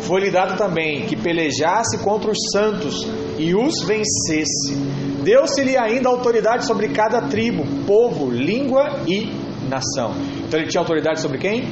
[0.00, 3.06] Foi-lhe dado também que pelejasse contra os santos
[3.38, 4.74] e os vencesse.
[5.22, 9.28] Deu-se-lhe ainda autoridade sobre cada tribo, povo, língua e
[9.68, 10.12] nação.
[10.46, 11.68] Então ele tinha autoridade sobre quem?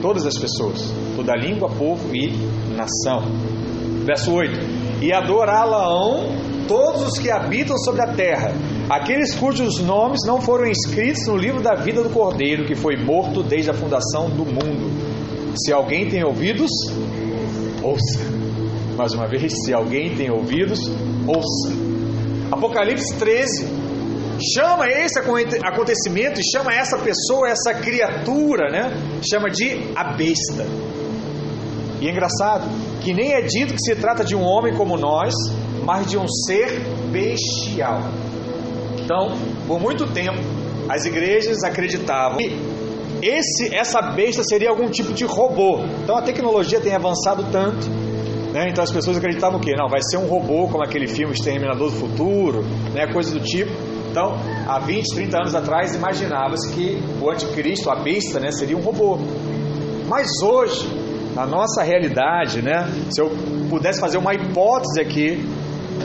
[0.00, 2.30] Todas as pessoas, toda língua, povo e
[2.76, 3.22] nação.
[4.04, 6.34] Verso 8: E adorá-la-ão
[6.66, 8.54] todos os que habitam sobre a terra,
[8.88, 13.42] aqueles cujos nomes não foram escritos no livro da vida do Cordeiro, que foi morto
[13.42, 14.90] desde a fundação do mundo.
[15.62, 16.70] Se alguém tem ouvidos,
[17.82, 18.18] ouça.
[18.96, 20.80] Mais uma vez, se alguém tem ouvidos,
[21.26, 21.76] ouça.
[22.50, 23.68] Apocalipse 13
[24.54, 28.90] chama esse acontecimento e chama essa pessoa, essa criatura, né?
[29.30, 30.66] Chama de a besta.
[32.00, 35.34] E é engraçado que nem é dito que se trata de um homem como nós,
[35.84, 36.80] mas de um ser
[37.12, 38.00] bestial.
[38.98, 39.36] Então,
[39.66, 40.38] por muito tempo,
[40.88, 42.74] as igrejas acreditavam que
[43.22, 45.80] esse, essa besta seria algum tipo de robô.
[46.02, 47.88] Então a tecnologia tem avançado tanto,
[48.52, 48.68] né?
[48.70, 51.96] então as pessoas acreditavam que não, vai ser um robô como aquele filme Exterminador do
[51.96, 52.64] Futuro,
[52.94, 53.06] né?
[53.12, 53.70] coisa do tipo.
[54.10, 54.36] Então,
[54.68, 59.18] há 20, 30 anos atrás, imaginava-se que o anticristo, a besta, né, seria um robô.
[60.06, 60.86] Mas hoje,
[61.34, 63.30] na nossa realidade, né, se eu
[63.68, 65.44] pudesse fazer uma hipótese aqui,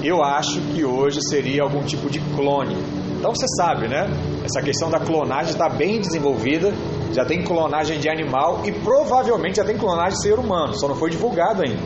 [0.04, 2.76] eu acho que hoje seria algum tipo de clone.
[3.18, 4.10] Então você sabe, né?
[4.46, 6.74] Essa questão da clonagem está bem desenvolvida,
[7.13, 10.96] já tem clonagem de animal e provavelmente já tem clonagem de ser humano, só não
[10.96, 11.82] foi divulgado ainda.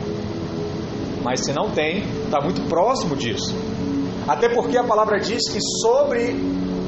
[1.22, 3.54] Mas se não tem, está muito próximo disso.
[4.28, 6.36] Até porque a palavra diz que sobre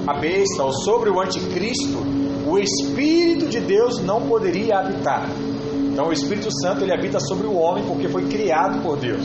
[0.06, 1.98] a besta ou sobre o anticristo,
[2.46, 5.28] o Espírito de Deus não poderia habitar.
[5.96, 9.24] Então o Espírito Santo ele habita sobre o homem porque foi criado por Deus.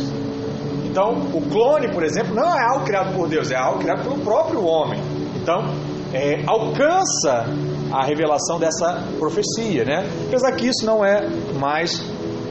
[0.86, 4.20] Então o clone, por exemplo, não é algo criado por Deus, é algo criado pelo
[4.20, 4.98] próprio homem.
[5.36, 5.66] Então
[6.14, 7.46] é, alcança
[7.92, 10.10] a revelação dessa profecia, né?
[10.30, 11.28] Apesar que isso não é
[11.60, 12.02] mais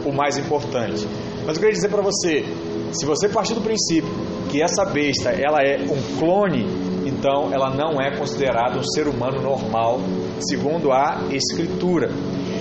[0.05, 1.09] o mais importante.
[1.47, 2.45] Mas eu queria dizer para você,
[2.93, 4.13] se você partir do princípio
[4.51, 6.67] que essa besta ela é um clone,
[7.07, 9.99] então ela não é considerada um ser humano normal,
[10.41, 12.11] segundo a Escritura.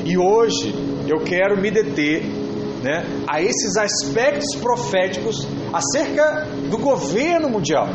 [0.06, 0.74] E hoje
[1.10, 2.24] eu quero me deter
[2.84, 7.88] né, a esses aspectos proféticos acerca do governo mundial.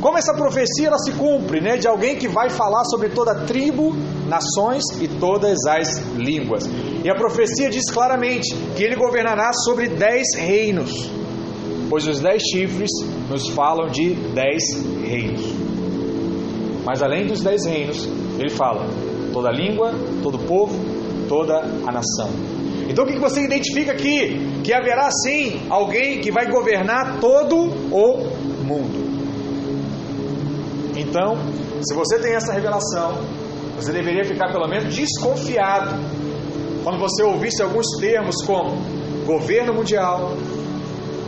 [0.00, 1.76] como essa profecia ela se cumpre, né?
[1.76, 3.94] De alguém que vai falar sobre toda tribo,
[4.26, 6.68] nações e todas as línguas.
[7.04, 11.08] E a profecia diz claramente que ele governará sobre dez reinos,
[11.88, 12.90] pois os dez chifres
[13.30, 14.62] nos falam de dez
[15.04, 15.42] reinos.
[16.84, 18.84] Mas além dos dez reinos, ele fala
[19.32, 20.74] toda língua, todo povo,
[21.32, 22.28] toda a nação.
[22.90, 24.60] Então o que você identifica aqui?
[24.62, 28.18] Que haverá sim alguém que vai governar todo o
[28.62, 29.00] mundo.
[30.94, 31.38] Então,
[31.80, 33.16] se você tem essa revelação,
[33.76, 35.98] você deveria ficar pelo menos desconfiado
[36.84, 38.76] quando você ouvisse alguns termos como
[39.24, 40.32] governo mundial,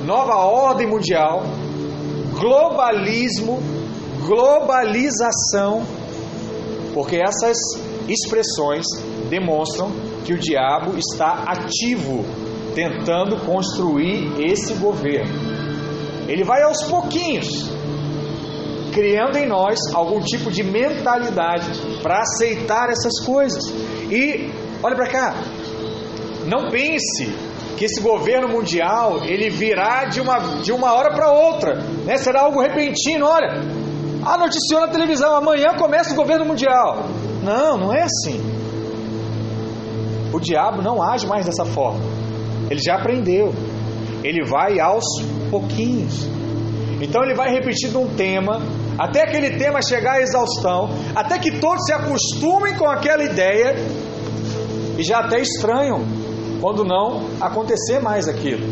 [0.05, 1.45] nova ordem mundial,
[2.39, 3.59] globalismo,
[4.27, 5.83] globalização,
[6.93, 7.57] porque essas
[8.07, 8.85] expressões
[9.35, 9.91] demonstram
[10.25, 12.25] que o diabo está ativo
[12.75, 15.33] tentando construir esse governo.
[16.29, 17.69] Ele vai aos pouquinhos
[18.93, 21.69] criando em nós algum tipo de mentalidade
[22.01, 23.65] para aceitar essas coisas.
[24.09, 25.35] E olha para cá,
[26.47, 27.29] não pense
[27.77, 32.17] que esse governo mundial ele virá de uma, de uma hora para outra, né?
[32.19, 33.27] será algo repentino.
[33.27, 33.61] Olha,
[34.25, 37.09] a noticiou na televisão, amanhã começa o governo mundial.
[37.43, 38.41] Não, não é assim.
[40.35, 42.01] O diabo não age mais dessa forma.
[42.69, 43.55] Ele já aprendeu.
[44.25, 45.05] Ele vai aos
[45.49, 46.29] pouquinhos.
[47.01, 48.61] Então ele vai repetindo um tema,
[48.99, 53.77] até aquele tema chegar à exaustão, até que todos se acostumem com aquela ideia
[54.99, 56.03] e já até estranham
[56.61, 58.67] quando não acontecer mais aquilo.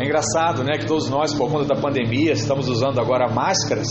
[0.00, 3.86] É engraçado, né, que todos nós, por conta da pandemia, estamos usando agora máscaras.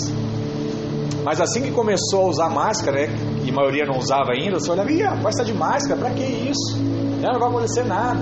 [1.23, 4.69] Mas assim que começou a usar máscara, né, e a maioria não usava ainda, você
[4.69, 6.77] olhava, ih, vai de máscara, para que isso?
[7.21, 8.19] Não vai acontecer nada.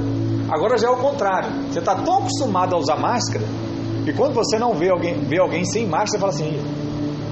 [0.50, 1.50] Agora já é o contrário.
[1.72, 3.44] Você está tão acostumado a usar máscara
[4.06, 6.60] e quando você não vê alguém, vê alguém sem máscara, você fala assim: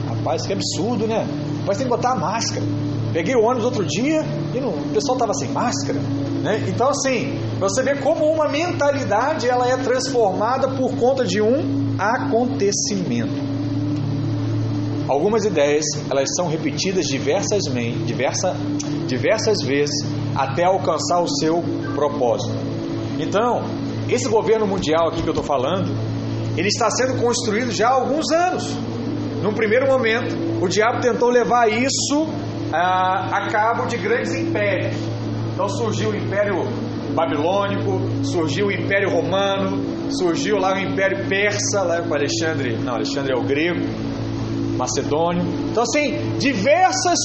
[0.09, 1.27] rapaz, que absurdo, né?
[1.67, 2.65] Mas tem que botar a máscara.
[3.13, 4.25] Peguei o ônibus outro dia
[4.55, 5.99] e não, o pessoal estava sem máscara.
[6.41, 6.65] Né?
[6.67, 13.42] Então, assim, você vê como uma mentalidade ela é transformada por conta de um acontecimento.
[15.07, 17.63] Algumas ideias elas são repetidas diversas,
[18.05, 18.55] diversa,
[19.07, 19.95] diversas vezes
[20.35, 21.63] até alcançar o seu
[21.93, 22.53] propósito.
[23.19, 23.63] Então,
[24.09, 25.91] esse governo mundial aqui que eu estou falando,
[26.57, 28.63] ele está sendo construído já há alguns anos.
[29.41, 32.27] Num primeiro momento, o diabo tentou levar isso
[32.71, 34.95] ah, a cabo de grandes impérios.
[35.53, 36.63] Então surgiu o Império
[37.13, 43.33] Babilônico, surgiu o Império Romano, surgiu lá o Império Persa, lá com Alexandre, não, Alexandre
[43.33, 43.81] é o grego,
[44.75, 45.43] Macedônio.
[45.71, 47.19] Então, assim, diversos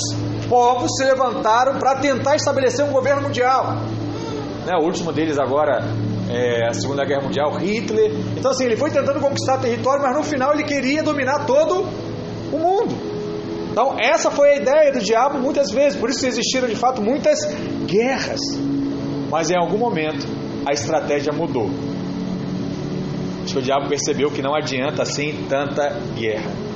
[0.49, 3.77] povos se levantaram para tentar estabelecer um governo mundial.
[4.67, 5.83] Né, o último deles agora
[6.31, 8.13] é, a Segunda Guerra Mundial, Hitler.
[8.37, 11.87] Então, assim, ele foi tentando conquistar território, mas no final ele queria dominar todo
[12.53, 12.95] o mundo.
[13.71, 17.39] Então, essa foi a ideia do diabo muitas vezes, por isso existiram de fato muitas
[17.87, 18.41] guerras.
[19.31, 20.27] Mas em algum momento
[20.67, 21.71] a estratégia mudou.
[23.45, 26.68] Acho que o diabo percebeu que não adianta assim tanta guerra.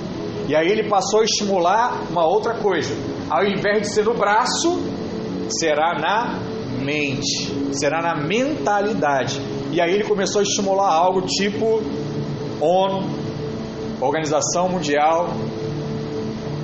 [0.48, 2.94] E aí ele passou a estimular uma outra coisa.
[3.31, 4.81] Ao invés de ser no braço,
[5.48, 6.38] será na
[6.83, 9.40] mente, será na mentalidade.
[9.70, 11.83] E aí ele começou a estimular algo tipo
[12.61, 13.09] ONU,
[14.00, 15.28] Organização Mundial,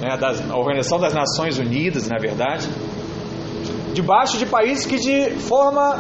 [0.01, 2.69] né, das, Organização das Nações Unidas, na verdade,
[3.95, 5.99] debaixo de países que de forma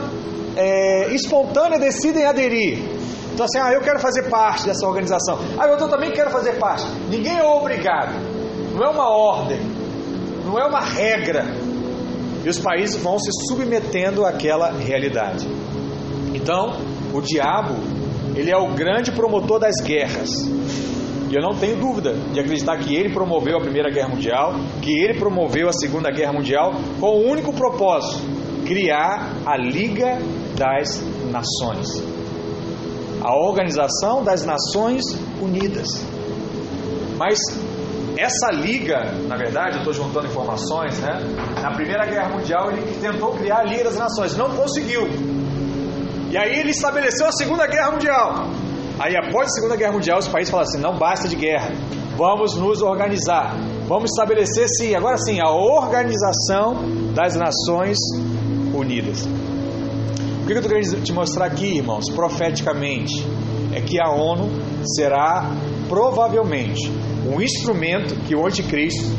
[0.56, 2.97] é, espontânea decidem aderir.
[3.38, 5.38] Então assim, ah, eu quero fazer parte dessa organização.
[5.56, 6.84] Ah, eu também quero fazer parte.
[7.08, 8.14] Ninguém é obrigado.
[8.74, 9.60] Não é uma ordem.
[10.44, 11.44] Não é uma regra
[12.44, 15.46] e os países vão se submetendo àquela realidade.
[16.34, 16.80] Então,
[17.12, 17.76] o diabo,
[18.34, 20.30] ele é o grande promotor das guerras.
[21.30, 24.98] E eu não tenho dúvida de acreditar que ele promoveu a Primeira Guerra Mundial, que
[24.98, 28.20] ele promoveu a Segunda Guerra Mundial com o único propósito:
[28.66, 30.18] criar a Liga
[30.56, 32.17] das Nações.
[33.28, 35.04] A Organização das Nações
[35.38, 35.86] Unidas.
[37.18, 37.38] Mas
[38.16, 41.20] essa liga, na verdade, eu estou juntando informações, né?
[41.60, 45.02] Na Primeira Guerra Mundial ele tentou criar a Liga das Nações, não conseguiu.
[46.30, 48.46] E aí ele estabeleceu a Segunda Guerra Mundial.
[48.98, 51.70] Aí após a Segunda Guerra Mundial, os países falaram assim: não basta de guerra,
[52.16, 53.54] vamos nos organizar,
[53.86, 56.76] vamos estabelecer sim, agora sim, a Organização
[57.14, 57.98] das Nações
[58.74, 59.28] Unidas.
[60.48, 63.22] Que eu estou querendo te mostrar aqui, irmãos, profeticamente,
[63.70, 64.48] é que a ONU
[64.96, 65.46] será
[65.90, 66.90] provavelmente
[67.30, 69.10] um instrumento que o anticristo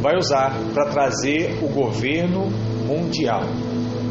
[0.00, 2.48] vai usar para trazer o governo
[2.86, 3.42] mundial,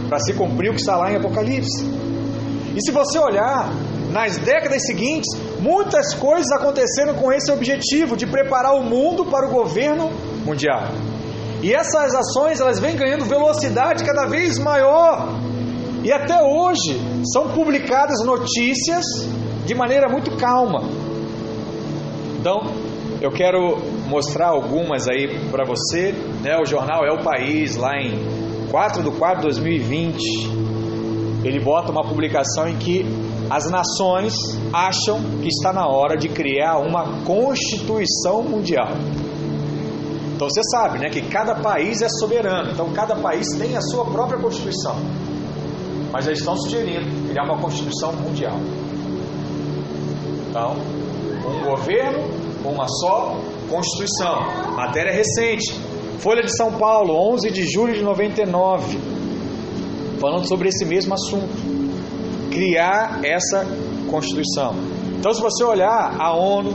[0.08, 1.84] para se cumprir o que está lá em Apocalipse.
[2.76, 3.74] E se você olhar
[4.12, 9.50] nas décadas seguintes, muitas coisas aconteceram com esse objetivo de preparar o mundo para o
[9.50, 10.12] governo
[10.46, 10.90] mundial.
[11.63, 15.46] E essas ações elas vêm ganhando velocidade cada vez maior.
[16.03, 16.99] E até hoje
[17.33, 19.03] são publicadas notícias
[19.65, 20.83] de maneira muito calma.
[22.39, 22.62] Então,
[23.21, 26.13] eu quero mostrar algumas aí para você.
[26.41, 26.57] Né?
[26.62, 30.17] O jornal É o País, lá em 4 de 4 de 2020,
[31.43, 33.05] ele bota uma publicação em que
[33.49, 34.33] as nações
[34.73, 38.89] acham que está na hora de criar uma Constituição Mundial.
[40.36, 44.05] Então você sabe né, que cada país é soberano, então cada país tem a sua
[44.05, 44.95] própria Constituição.
[46.17, 48.58] Mas já estão sugerindo criar uma Constituição Mundial.
[50.49, 50.73] Então,
[51.45, 52.23] um governo
[52.65, 54.39] uma só Constituição.
[54.75, 55.80] Matéria recente.
[56.17, 58.97] Folha de São Paulo, 11 de julho de 99.
[60.19, 61.53] Falando sobre esse mesmo assunto.
[62.49, 63.67] Criar essa
[64.10, 64.73] Constituição.
[65.19, 66.71] Então, se você olhar a ONU,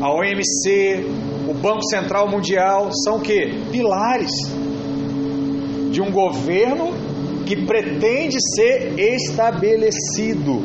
[0.00, 1.04] a OMC,
[1.50, 3.60] o Banco Central Mundial, são que?
[3.70, 4.32] Pilares
[5.90, 7.03] de um governo
[7.44, 10.60] que pretende ser estabelecido.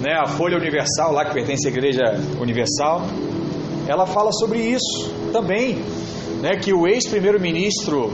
[0.00, 0.12] Né?
[0.18, 2.02] A Folha Universal, lá que pertence à Igreja
[2.40, 3.02] Universal,
[3.86, 5.78] ela fala sobre isso também,
[6.40, 6.56] né?
[6.56, 8.10] que o ex-primeiro-ministro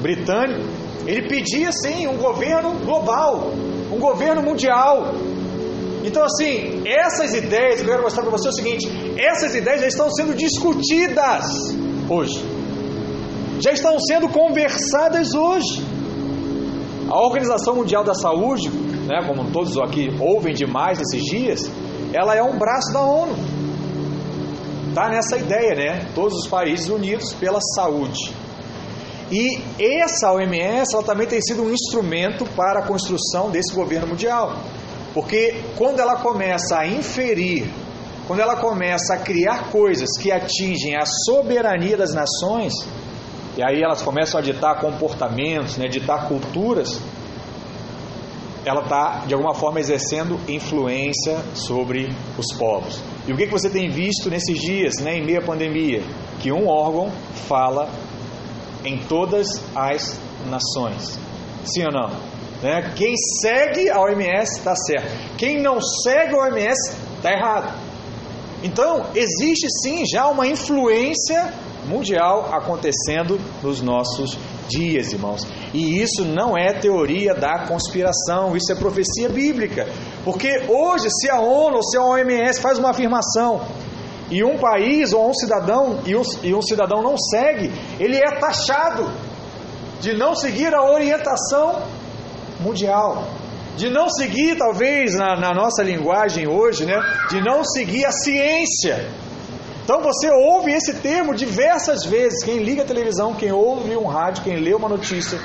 [0.00, 0.68] britânico,
[1.06, 3.52] ele pedia sim um governo global,
[3.92, 5.14] um governo mundial.
[6.04, 8.88] Então assim, essas ideias, eu quero mostrar para você é o seguinte,
[9.18, 11.44] essas ideias já estão sendo discutidas
[12.08, 12.44] hoje.
[13.60, 15.89] Já estão sendo conversadas hoje.
[17.10, 21.68] A Organização Mundial da Saúde, né, como todos aqui ouvem demais esses dias,
[22.12, 23.34] ela é um braço da ONU.
[24.88, 26.06] Está nessa ideia, né?
[26.14, 28.32] Todos os países unidos pela saúde.
[29.30, 34.56] E essa OMS ela também tem sido um instrumento para a construção desse governo mundial.
[35.12, 37.68] Porque quando ela começa a inferir,
[38.28, 42.72] quando ela começa a criar coisas que atingem a soberania das nações,
[43.60, 46.98] e aí elas começam a ditar comportamentos, né, ditar culturas,
[48.64, 53.02] ela está de alguma forma exercendo influência sobre os povos.
[53.28, 56.02] E o que, que você tem visto nesses dias, né, em meio à pandemia?
[56.40, 57.12] Que um órgão
[57.46, 57.90] fala
[58.82, 59.46] em todas
[59.76, 60.18] as
[60.48, 61.18] nações.
[61.62, 62.08] Sim ou não?
[62.62, 62.94] Né?
[62.96, 65.36] Quem segue a OMS está certo.
[65.36, 67.78] Quem não segue a OMS está errado.
[68.62, 71.52] Então, existe sim já uma influência
[71.90, 75.46] mundial acontecendo nos nossos dias, irmãos.
[75.74, 79.86] E isso não é teoria da conspiração, isso é profecia bíblica.
[80.24, 83.60] Porque hoje, se a ONU ou se a OMS faz uma afirmação
[84.30, 88.30] e um país ou um cidadão e um, e um cidadão não segue, ele é
[88.38, 89.10] taxado
[90.00, 91.82] de não seguir a orientação
[92.60, 93.26] mundial,
[93.76, 96.96] de não seguir, talvez na, na nossa linguagem hoje, né,
[97.28, 99.08] de não seguir a ciência.
[99.90, 102.44] Então você ouve esse termo diversas vezes.
[102.44, 105.36] Quem liga a televisão, quem ouve um rádio, quem lê uma notícia,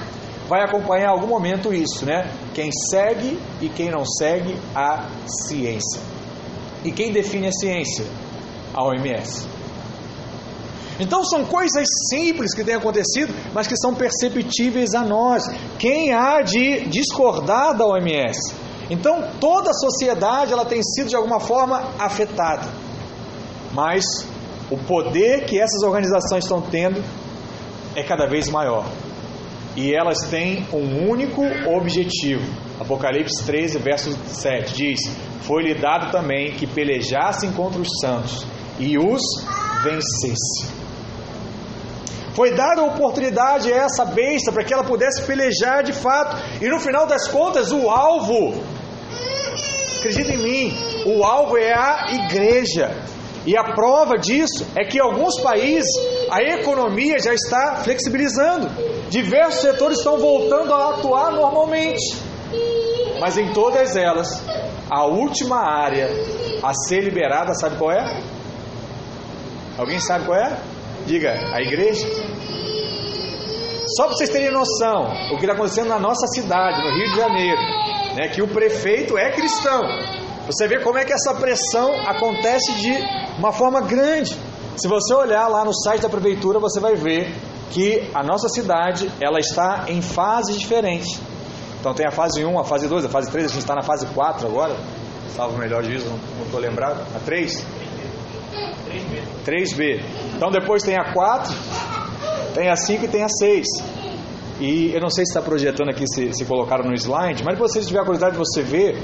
[0.48, 2.32] vai acompanhar em algum momento isso, né?
[2.54, 6.00] Quem segue e quem não segue a ciência.
[6.84, 8.06] E quem define a ciência?
[8.72, 9.48] A OMS.
[11.00, 15.50] Então são coisas simples que têm acontecido, mas que são perceptíveis a nós.
[15.80, 18.54] Quem há de discordar da OMS?
[18.92, 22.86] Então toda a sociedade ela tem sido de alguma forma afetada.
[23.74, 24.35] Mas
[24.72, 27.04] o poder que essas organizações estão tendo
[27.96, 28.86] é cada vez maior.
[29.76, 32.44] E elas têm um único objetivo.
[32.80, 35.00] Apocalipse 13, verso 7 diz:
[35.42, 38.46] Foi-lhe dado também que pelejassem contra os santos
[38.80, 39.22] e os
[39.84, 40.76] vencesse.
[42.34, 46.36] Foi dada a oportunidade a essa besta para que ela pudesse pelejar de fato.
[46.62, 48.62] E no final das contas, o alvo,
[50.00, 52.94] acredita em mim, o alvo é a igreja.
[53.46, 55.90] E a prova disso é que em alguns países
[56.32, 58.68] a economia já está flexibilizando.
[59.10, 62.18] Diversos setores estão voltando a atuar normalmente.
[63.20, 64.44] Mas em todas elas,
[64.90, 66.10] a última área
[66.64, 68.24] a ser liberada, sabe qual é?
[69.78, 70.58] Alguém sabe qual é?
[71.06, 72.08] Diga, a igreja.
[73.96, 77.16] Só para vocês terem noção, o que está acontecendo na nossa cidade, no Rio de
[77.16, 77.62] Janeiro,
[78.16, 79.82] né, que o prefeito é cristão.
[80.46, 82.94] Você vê como é que essa pressão acontece de
[83.38, 84.38] uma forma grande.
[84.78, 87.34] Se você olhar lá no site da prefeitura, você vai ver
[87.72, 91.20] que a nossa cidade ela está em fases diferentes.
[91.80, 93.82] Então tem a fase 1, a fase 2, a fase 3, a gente está na
[93.82, 94.76] fase 4 agora.
[95.36, 97.06] Salvo melhor juízo, não estou lembrado.
[97.16, 97.66] A 3?
[98.88, 99.24] 3B.
[99.46, 100.04] 3B.
[100.36, 101.54] Então depois tem a 4,
[102.54, 103.66] tem a 5 e tem a 6.
[104.60, 107.62] E eu não sei se está projetando aqui, se, se colocaram no slide, mas se
[107.62, 109.02] você tiver a curiosidade de você ver,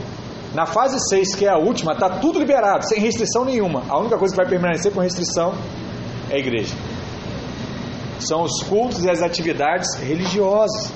[0.54, 3.84] Na fase 6, que é a última, está tudo liberado, sem restrição nenhuma.
[3.88, 5.54] A única coisa que vai permanecer com restrição
[6.30, 6.76] é a igreja.
[8.20, 10.92] São os cultos e as atividades religiosas.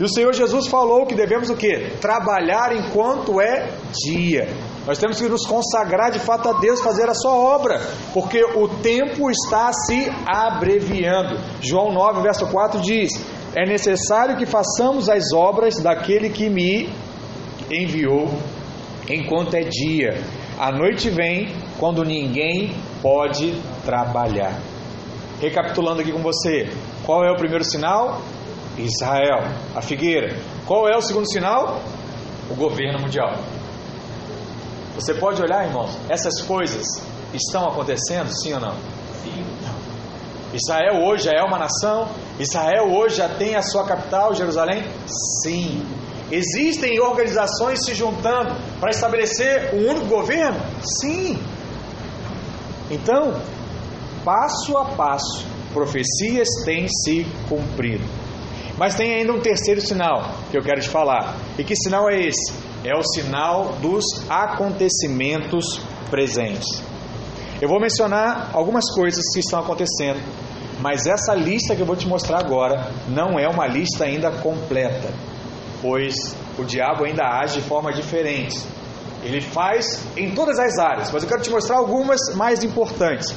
[0.00, 1.92] E o Senhor Jesus falou que devemos o quê?
[2.00, 3.70] Trabalhar enquanto é
[4.04, 4.48] dia.
[4.86, 7.80] Nós temos que nos consagrar de fato a Deus, fazer a sua obra,
[8.12, 11.38] porque o tempo está se abreviando.
[11.60, 13.10] João 9, verso 4 diz:
[13.54, 16.88] É necessário que façamos as obras daquele que me
[17.70, 18.28] enviou
[19.08, 20.22] enquanto é dia.
[20.58, 24.60] A noite vem quando ninguém pode trabalhar.
[25.40, 26.68] Recapitulando aqui com você,
[27.04, 28.20] qual é o primeiro sinal?
[28.78, 29.44] Israel,
[29.74, 30.36] a figueira.
[30.66, 31.80] Qual é o segundo sinal?
[32.48, 33.34] O governo mundial.
[34.94, 36.86] Você pode olhar, irmãos, essas coisas
[37.34, 38.74] estão acontecendo, sim ou não?
[39.22, 39.44] Sim.
[40.52, 42.08] Israel hoje já é uma nação?
[42.38, 44.84] Israel hoje já tem a sua capital, Jerusalém?
[45.42, 45.82] Sim.
[46.32, 50.58] Existem organizações se juntando para estabelecer um único governo?
[50.98, 51.38] Sim.
[52.90, 53.38] Então,
[54.24, 58.02] passo a passo, profecias têm se cumprido.
[58.78, 61.36] Mas tem ainda um terceiro sinal que eu quero te falar.
[61.58, 62.50] E que sinal é esse?
[62.82, 66.82] É o sinal dos acontecimentos presentes.
[67.60, 70.20] Eu vou mencionar algumas coisas que estão acontecendo,
[70.80, 75.12] mas essa lista que eu vou te mostrar agora não é uma lista ainda completa,
[75.82, 76.14] pois
[76.58, 78.58] o diabo ainda age de forma diferente.
[79.22, 83.34] Ele faz em todas as áreas, mas eu quero te mostrar algumas mais importantes.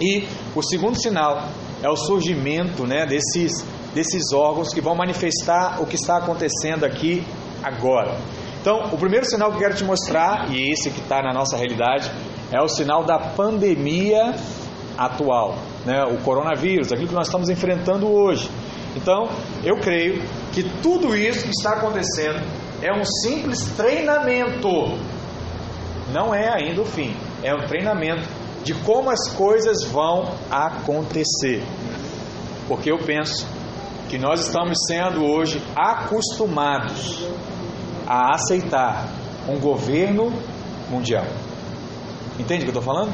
[0.00, 1.48] E o segundo sinal
[1.82, 3.64] é o surgimento né, desses
[3.94, 7.22] desses órgãos que vão manifestar o que está acontecendo aqui
[7.62, 8.16] agora.
[8.60, 11.56] Então, o primeiro sinal que eu quero te mostrar, e esse que está na nossa
[11.56, 12.10] realidade,
[12.50, 14.34] é o sinal da pandemia
[14.96, 16.04] atual, né?
[16.04, 18.48] o coronavírus, aquilo que nós estamos enfrentando hoje.
[18.96, 19.28] Então,
[19.64, 20.22] eu creio
[20.52, 22.40] que tudo isso que está acontecendo
[22.82, 24.98] é um simples treinamento,
[26.12, 28.28] não é ainda o fim, é um treinamento
[28.62, 31.62] de como as coisas vão acontecer.
[32.68, 33.46] Porque eu penso
[34.08, 37.26] que nós estamos sendo hoje acostumados
[38.06, 39.08] a aceitar
[39.48, 40.32] um governo
[40.90, 41.24] mundial.
[42.38, 43.12] Entende o que eu estou falando?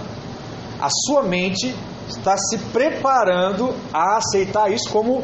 [0.80, 1.74] A sua mente
[2.08, 5.22] está se preparando a aceitar isso como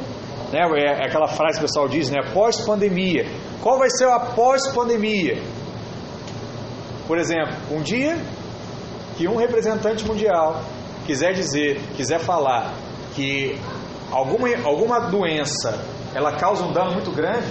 [0.55, 3.27] né, é aquela frase que o pessoal diz, né, pós-pandemia.
[3.61, 5.43] Qual vai ser a pós-pandemia?
[7.09, 8.17] Por exemplo, um dia
[9.17, 10.63] que um representante mundial
[11.07, 12.73] quiser dizer, quiser falar
[13.15, 13.59] que
[14.13, 15.85] alguma, alguma doença
[16.15, 17.47] ela causa um dano muito grande,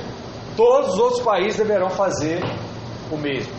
[0.55, 2.41] todos os outros países deverão fazer
[3.11, 3.51] o mesmo.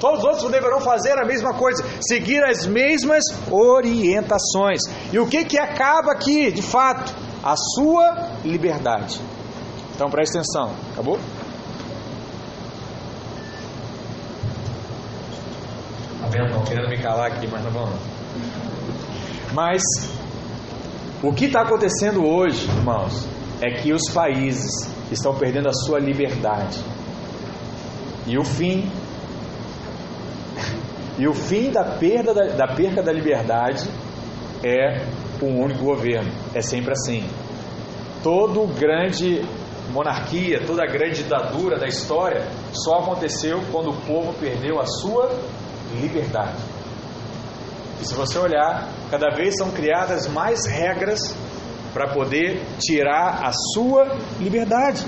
[0.00, 4.80] Todos os outros deverão fazer a mesma coisa, seguir as mesmas orientações.
[5.12, 7.27] E o que, que acaba aqui, de fato?
[7.48, 9.18] A sua liberdade.
[9.94, 11.18] Então preste atenção, acabou?
[16.20, 16.48] Tá vendo?
[16.48, 17.98] Estão querendo me calar aqui, mas não vamos.
[19.54, 19.80] Mas
[21.22, 23.26] o que está acontecendo hoje, irmãos,
[23.62, 24.70] é que os países
[25.10, 26.78] estão perdendo a sua liberdade.
[28.26, 28.92] E o fim
[31.16, 33.88] e o fim da perda da, da perca da liberdade
[34.62, 35.06] é
[35.46, 36.30] um único governo.
[36.54, 37.24] É sempre assim.
[38.22, 39.42] Todo grande
[39.92, 45.30] monarquia, toda grande ditadura da história só aconteceu quando o povo perdeu a sua
[46.00, 46.56] liberdade.
[48.00, 51.34] E se você olhar, cada vez são criadas mais regras
[51.92, 55.04] para poder tirar a sua liberdade.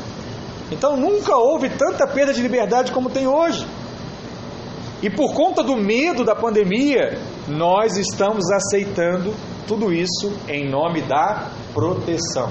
[0.73, 3.67] Então nunca houve tanta perda de liberdade como tem hoje.
[5.03, 7.19] E por conta do medo da pandemia,
[7.49, 9.35] nós estamos aceitando
[9.71, 12.51] tudo isso em nome da proteção,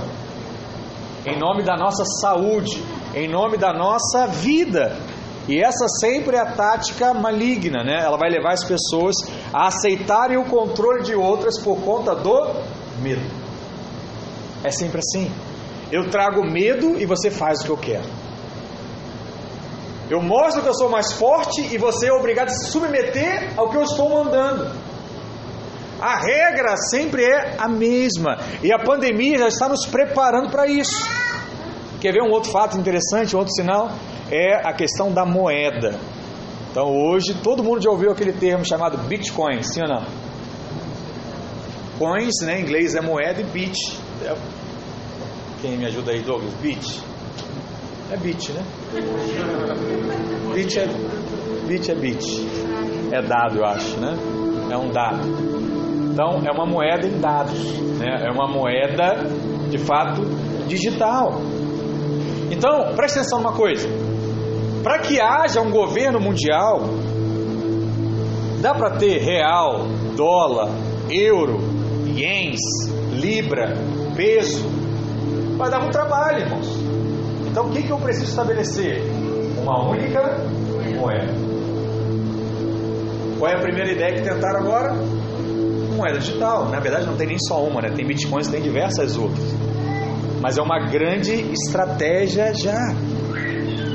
[1.25, 2.81] em nome da nossa saúde,
[3.13, 4.97] em nome da nossa vida.
[5.45, 8.05] E essa sempre é a tática maligna, né?
[8.05, 9.17] Ela vai levar as pessoas
[9.53, 12.53] a aceitarem o controle de outras por conta do
[13.01, 13.29] medo.
[14.63, 15.29] É sempre assim.
[15.91, 18.09] Eu trago medo e você faz o que eu quero.
[20.09, 23.69] Eu mostro que eu sou mais forte e você é obrigado a se submeter ao
[23.69, 24.71] que eu estou mandando.
[26.01, 31.05] A regra sempre é a mesma e a pandemia já está nos preparando para isso.
[31.99, 33.91] Quer ver um outro fato interessante, outro sinal?
[34.31, 35.99] é a questão da moeda.
[36.71, 40.05] Então hoje todo mundo já ouviu aquele termo chamado Bitcoin, sim ou não?
[41.97, 43.75] Coins, né, em inglês é moeda e bit.
[44.23, 44.35] É...
[45.61, 46.53] Quem me ajuda aí, Douglas?
[46.61, 47.01] Bit.
[48.11, 48.63] É bit, né?
[50.53, 50.87] Bit é,
[51.67, 52.25] bit é bit.
[53.11, 54.17] É dado, eu acho, né?
[54.71, 55.58] É um dado.
[56.19, 58.25] Então é uma moeda em dados, né?
[58.27, 59.23] É uma moeda
[59.69, 60.21] de fato
[60.67, 61.31] digital.
[62.51, 63.87] Então, preste atenção numa coisa.
[64.83, 66.81] Para que haja um governo mundial,
[68.59, 69.85] dá para ter real,
[70.17, 70.67] dólar,
[71.09, 71.57] euro,
[72.05, 72.59] ienes,
[73.13, 73.77] libra,
[74.13, 74.67] peso.
[75.57, 76.67] Vai dar um trabalho, irmãos.
[77.49, 79.03] Então o que, que eu preciso estabelecer?
[79.61, 80.19] Uma única
[80.99, 81.33] moeda.
[83.37, 85.18] Qual é a primeira ideia que tentaram agora?
[85.99, 86.69] Moeda digital.
[86.69, 87.91] Na verdade, não tem nem só uma, né?
[87.93, 89.43] Tem bitcoins, tem diversas outras.
[90.39, 92.95] Mas é uma grande estratégia já.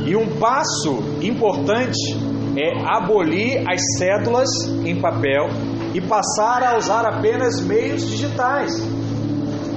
[0.06, 2.14] E um passo importante
[2.58, 4.48] é abolir as cédulas
[4.84, 5.48] em papel
[5.94, 8.70] e passar a usar apenas meios digitais.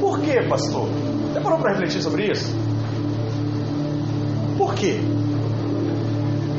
[0.01, 0.89] Por quê, pastor?
[1.31, 2.53] Você parou para refletir sobre isso?
[4.57, 4.99] Por quê?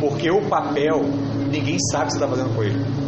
[0.00, 1.02] Porque o papel,
[1.50, 3.07] ninguém sabe o que você está fazendo com ele.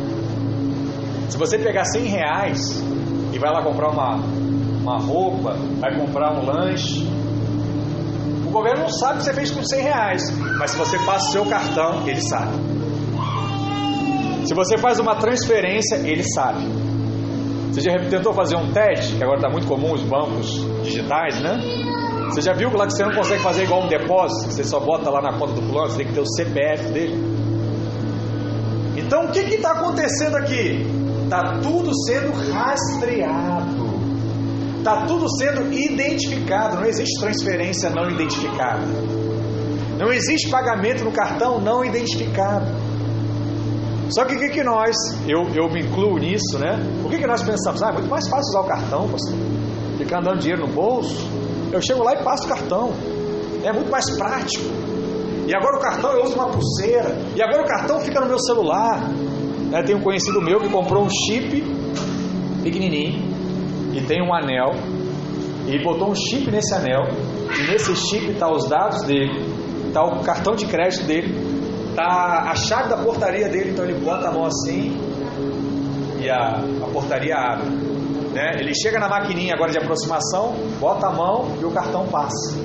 [1.30, 2.82] Se você pegar 100 reais
[3.32, 4.16] e vai lá comprar uma,
[4.82, 7.06] uma roupa, vai comprar um lanche,
[8.44, 10.22] o governo não sabe o que você fez com 100 reais,
[10.58, 12.52] mas se você passa o seu cartão, ele sabe.
[14.44, 16.66] Se você faz uma transferência, ele sabe.
[17.70, 21.56] Você já tentou fazer um teste, que agora está muito comum os bancos digitais, né?
[22.24, 25.08] Você já viu lá que você não consegue fazer igual um depósito, você só bota
[25.08, 27.40] lá na conta do fulano, você tem que ter o CPF dele.
[28.96, 30.99] Então o que está acontecendo aqui?
[31.30, 33.88] Está tudo sendo rastreado.
[34.78, 36.74] Está tudo sendo identificado.
[36.74, 38.84] Não existe transferência não identificada.
[39.96, 42.66] Não existe pagamento no cartão não identificado.
[44.08, 44.96] Só que o que, que nós,
[45.28, 46.76] eu, eu me incluo nisso, né?
[47.04, 47.80] O que, que nós pensamos?
[47.80, 49.34] Ah, é muito mais fácil usar o cartão, pastor.
[49.98, 51.30] Ficar andando dinheiro no bolso.
[51.70, 52.92] Eu chego lá e passo o cartão.
[53.62, 54.64] É muito mais prático.
[55.46, 57.16] E agora o cartão eu uso uma pulseira.
[57.36, 59.08] E agora o cartão fica no meu celular.
[59.70, 59.82] Né?
[59.82, 61.62] Tem um conhecido meu que comprou um chip
[62.62, 63.22] pequenininho
[63.94, 64.72] e tem um anel.
[65.66, 67.04] E botou um chip nesse anel.
[67.56, 69.44] E nesse chip está os dados dele,
[69.86, 71.34] está o cartão de crédito dele,
[71.90, 73.70] está a chave da portaria dele.
[73.70, 74.96] Então ele bota a mão assim
[76.20, 77.70] e a, a portaria abre.
[78.32, 78.56] Né?
[78.60, 82.56] Ele chega na maquininha agora de aproximação, bota a mão e o cartão passa.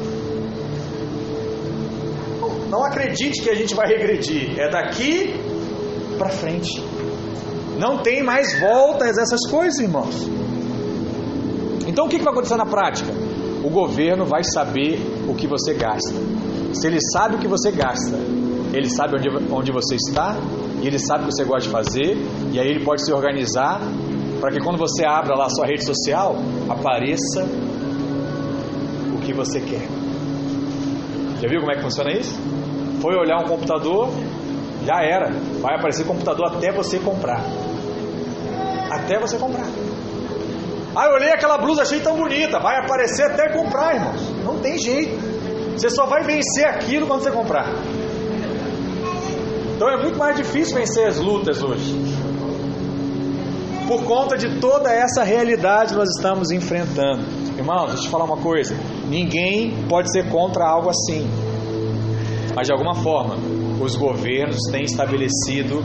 [2.69, 4.59] Não acredite que a gente vai regredir.
[4.59, 5.33] É daqui
[6.17, 6.83] para frente.
[7.79, 10.27] Não tem mais voltas essas coisas, irmãos.
[11.87, 13.11] Então o que vai acontecer na prática?
[13.63, 16.13] O governo vai saber o que você gasta.
[16.73, 18.15] Se ele sabe o que você gasta,
[18.73, 20.35] ele sabe onde, onde você está,
[20.81, 22.17] e ele sabe o que você gosta de fazer,
[22.51, 23.81] e aí ele pode se organizar
[24.39, 26.35] para que quando você abra lá a sua rede social,
[26.69, 27.47] apareça
[29.15, 29.87] o que você quer.
[31.41, 32.37] Já viu como é que funciona isso?
[33.01, 34.09] Foi olhar um computador,
[34.85, 35.31] já era.
[35.61, 37.41] Vai aparecer computador até você comprar.
[38.95, 39.65] Até você comprar.
[40.95, 42.59] Ah, eu olhei aquela blusa, achei tão bonita.
[42.59, 44.21] Vai aparecer até comprar, irmãos.
[44.43, 45.17] Não tem jeito.
[45.73, 47.67] Você só vai vencer aquilo quando você comprar.
[49.75, 51.93] Então é muito mais difícil vencer as lutas hoje.
[53.87, 57.23] Por conta de toda essa realidade que nós estamos enfrentando.
[57.57, 58.73] Irmãos, deixa eu te falar uma coisa.
[59.07, 61.29] Ninguém pode ser contra algo assim.
[62.55, 63.35] Mas de alguma forma,
[63.81, 65.83] os governos têm estabelecido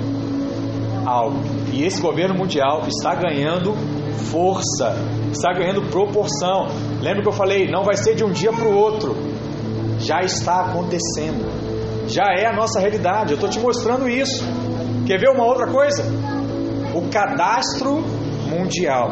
[1.11, 1.39] algo.
[1.73, 3.75] E esse governo mundial está ganhando
[4.31, 4.95] força,
[5.33, 6.69] está ganhando proporção.
[7.01, 9.17] Lembra que eu falei, não vai ser de um dia para o outro.
[9.99, 11.51] Já está acontecendo.
[12.09, 13.33] Já é a nossa realidade.
[13.33, 14.45] Eu estou te mostrando isso.
[15.07, 16.05] Quer ver uma outra coisa?
[16.95, 18.03] O cadastro
[18.49, 19.11] mundial.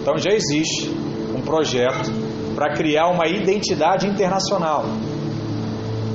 [0.00, 0.88] Então já existe
[1.36, 2.10] um projeto
[2.54, 4.84] para criar uma identidade internacional.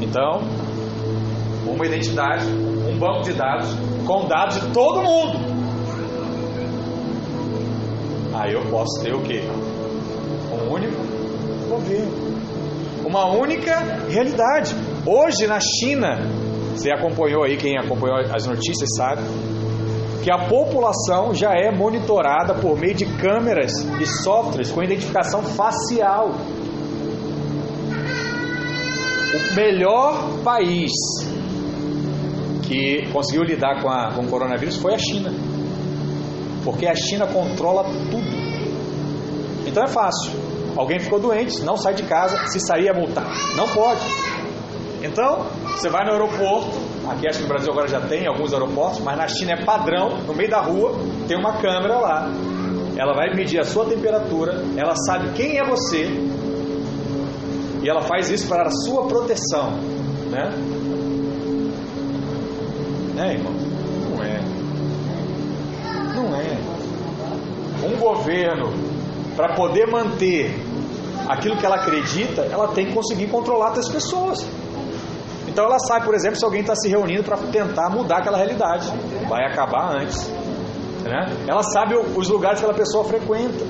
[0.01, 0.41] Então,
[1.65, 3.75] uma identidade, um banco de dados
[4.05, 5.39] com dados de todo mundo.
[8.33, 9.41] Aí eu posso ter o quê?
[10.51, 11.01] Um único
[11.67, 12.35] governo.
[13.05, 13.79] Uma única
[14.09, 14.75] realidade.
[15.05, 16.19] Hoje na China,
[16.75, 19.21] você acompanhou aí, quem acompanhou as notícias sabe,
[20.23, 26.31] que a população já é monitorada por meio de câmeras e softwares com identificação facial.
[29.33, 30.91] O melhor país
[32.67, 35.31] que conseguiu lidar com, a, com o coronavírus foi a China.
[36.63, 38.45] Porque a China controla tudo.
[39.67, 40.31] Então é fácil.
[40.75, 43.27] Alguém ficou doente, não sai de casa, se sair é multar.
[43.55, 44.01] Não pode.
[45.01, 46.75] Então, você vai no aeroporto,
[47.07, 50.17] aqui acho que no Brasil agora já tem alguns aeroportos, mas na China é padrão,
[50.25, 50.93] no meio da rua,
[51.27, 52.29] tem uma câmera lá.
[52.97, 56.07] Ela vai medir a sua temperatura, ela sabe quem é você,
[57.83, 59.73] e ela faz isso para a sua proteção,
[60.31, 60.74] né?
[63.15, 63.53] Né, irmão?
[63.53, 64.41] Não é.
[66.13, 67.87] Não é.
[67.87, 68.73] Um governo,
[69.35, 70.53] para poder manter
[71.27, 74.45] aquilo que ela acredita, ela tem que conseguir controlar as pessoas.
[75.47, 78.91] Então ela sabe, por exemplo, se alguém está se reunindo para tentar mudar aquela realidade.
[79.29, 80.29] Vai acabar antes.
[81.03, 81.37] Né?
[81.47, 83.65] Ela sabe os lugares que aquela pessoa frequenta.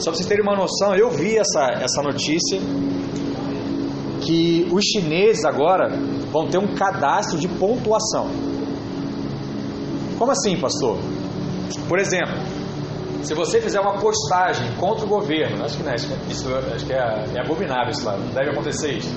[0.00, 2.60] Só para vocês terem uma noção, eu vi essa, essa notícia
[4.26, 5.88] que os chineses agora
[6.32, 8.28] vão ter um cadastro de pontuação.
[10.18, 10.98] Como assim, pastor?
[11.88, 12.34] Por exemplo,
[13.22, 16.84] se você fizer uma postagem contra o governo, acho que não, acho que, isso, acho
[16.86, 19.12] que é, é abominável isso lá, não deve acontecer isso.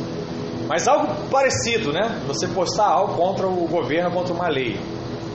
[0.68, 2.22] Mas algo parecido, né?
[2.28, 4.80] Você postar algo contra o governo, contra uma lei,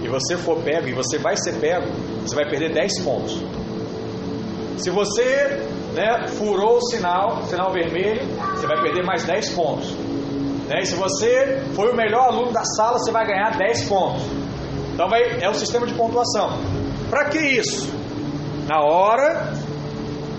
[0.02, 1.86] e você for pego, e você vai ser pego,
[2.22, 3.42] você vai perder 10 pontos.
[4.78, 9.92] Se você né, furou o sinal, sinal vermelho, você vai perder mais 10 pontos.
[10.68, 10.80] Né?
[10.80, 14.22] E se você foi o melhor aluno da sala, você vai ganhar 10 pontos.
[14.92, 16.50] Então vai, é o sistema de pontuação.
[17.10, 17.92] Para que isso?
[18.66, 19.52] Na hora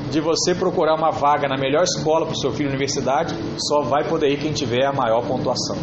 [0.10, 3.82] de você procurar uma vaga na melhor escola para o seu filho na universidade, só
[3.82, 5.78] vai poder ir quem tiver a maior pontuação.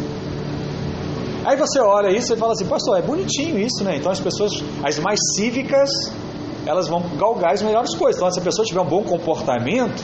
[1.45, 3.97] Aí você olha isso e fala assim, pastor, é bonitinho isso, né?
[3.97, 4.51] Então as pessoas,
[4.83, 5.89] as mais cívicas,
[6.65, 8.17] elas vão galgar as melhores coisas.
[8.17, 10.03] Então, se a pessoa tiver um bom comportamento,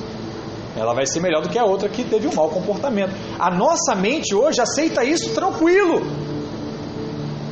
[0.76, 3.14] ela vai ser melhor do que a outra que teve um mau comportamento.
[3.40, 6.02] A nossa mente hoje aceita isso tranquilo.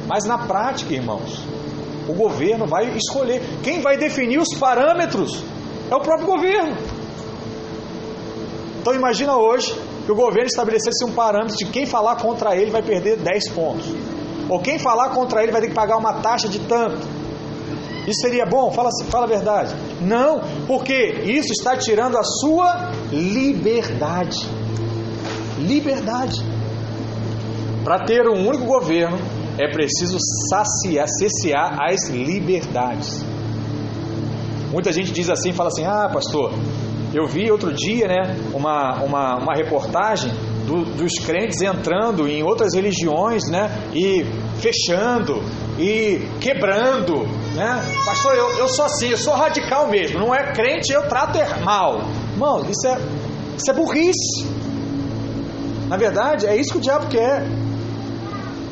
[0.07, 1.43] Mas na prática, irmãos,
[2.07, 3.41] o governo vai escolher.
[3.63, 5.43] Quem vai definir os parâmetros
[5.91, 6.77] é o próprio governo.
[8.79, 12.81] Então imagina hoje que o governo estabelecesse um parâmetro de quem falar contra ele vai
[12.81, 13.85] perder 10 pontos.
[14.49, 17.16] Ou quem falar contra ele vai ter que pagar uma taxa de tanto.
[18.07, 18.71] Isso seria bom?
[18.71, 19.75] Fala, fala a verdade.
[19.99, 24.47] Não, porque isso está tirando a sua liberdade.
[25.59, 26.41] Liberdade.
[27.83, 29.17] Para ter um único governo,
[29.57, 30.17] é preciso
[30.49, 33.25] saciar, cessear as liberdades.
[34.71, 36.53] Muita gente diz assim, fala assim: ah, pastor,
[37.13, 40.31] eu vi outro dia né, uma, uma, uma reportagem
[40.65, 44.25] do, dos crentes entrando em outras religiões né, e
[44.59, 45.41] fechando
[45.79, 47.25] e quebrando.
[47.57, 47.81] Né?
[48.05, 50.19] Pastor, eu, eu sou assim, eu sou radical mesmo.
[50.19, 52.01] Não é crente, eu trato mal.
[52.33, 52.99] Irmão, isso é,
[53.57, 54.45] isso é burrice.
[55.87, 57.43] Na verdade, é isso que o diabo quer.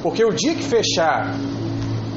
[0.04, 1.34] Porque o dia que fechar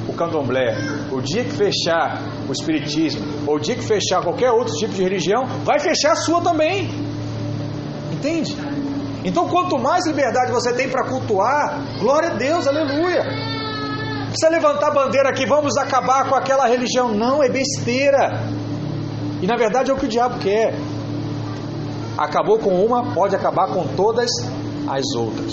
[0.06, 0.76] o candomblé,
[1.10, 5.02] o dia que fechar o espiritismo, ou o dia que fechar qualquer outro tipo de
[5.02, 6.90] religião, vai fechar a sua também.
[8.12, 8.54] Entende?
[9.24, 13.57] Então, quanto mais liberdade você tem para cultuar, glória a Deus, aleluia.
[14.28, 17.08] Precisa levantar a bandeira aqui, vamos acabar com aquela religião.
[17.08, 18.40] Não, é besteira.
[19.40, 20.74] E na verdade é o que o diabo quer.
[22.16, 24.30] Acabou com uma, pode acabar com todas
[24.88, 25.52] as outras.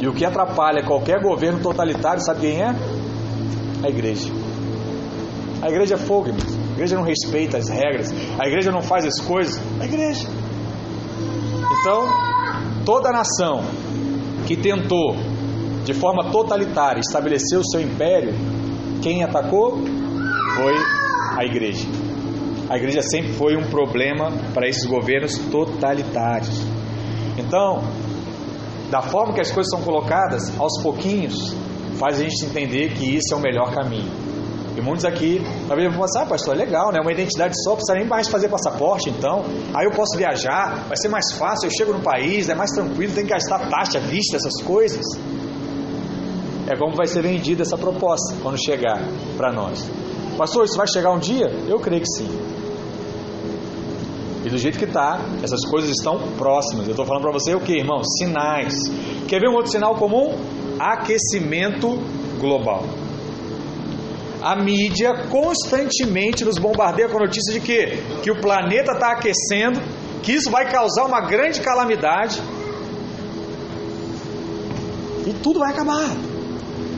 [0.00, 2.74] E o que atrapalha qualquer governo totalitário, sabe quem é?
[3.82, 4.30] A igreja.
[5.62, 6.54] A igreja é fogo, irmãos.
[6.54, 8.12] A igreja não respeita as regras.
[8.38, 9.60] A igreja não faz as coisas.
[9.80, 10.28] A igreja.
[11.80, 12.06] Então,
[12.84, 13.64] toda nação
[14.46, 15.16] que tentou,
[15.86, 18.34] de forma totalitária, estabelecer o seu império,
[19.00, 19.78] quem atacou
[20.56, 20.74] foi
[21.38, 21.86] a igreja.
[22.68, 26.60] A igreja sempre foi um problema para esses governos totalitários.
[27.38, 27.84] Então,
[28.90, 31.54] da forma que as coisas são colocadas, aos pouquinhos,
[31.96, 34.10] faz a gente entender que isso é o melhor caminho.
[34.76, 37.00] E muitos aqui, talvez vão pensar, ah, pastor, é legal, né?
[37.00, 39.44] Uma identidade só, precisa nem mais fazer passaporte, então.
[39.72, 43.14] Aí eu posso viajar, vai ser mais fácil, eu chego no país, é mais tranquilo,
[43.14, 45.06] tem que gastar taxa, vista, essas coisas.
[46.68, 49.00] É como vai ser vendida essa proposta quando chegar
[49.36, 49.88] para nós.
[50.36, 51.46] Pastor, isso vai chegar um dia?
[51.68, 52.28] Eu creio que sim.
[54.44, 56.86] E do jeito que está, essas coisas estão próximas.
[56.86, 58.02] Eu estou falando para você o que, irmão?
[58.04, 58.74] Sinais.
[59.26, 60.36] Quer ver um outro sinal comum?
[60.78, 61.98] Aquecimento
[62.38, 62.84] global.
[64.42, 69.80] A mídia constantemente nos bombardeia com a notícia de que, que o planeta está aquecendo,
[70.22, 72.40] que isso vai causar uma grande calamidade.
[75.26, 76.35] E tudo vai acabar.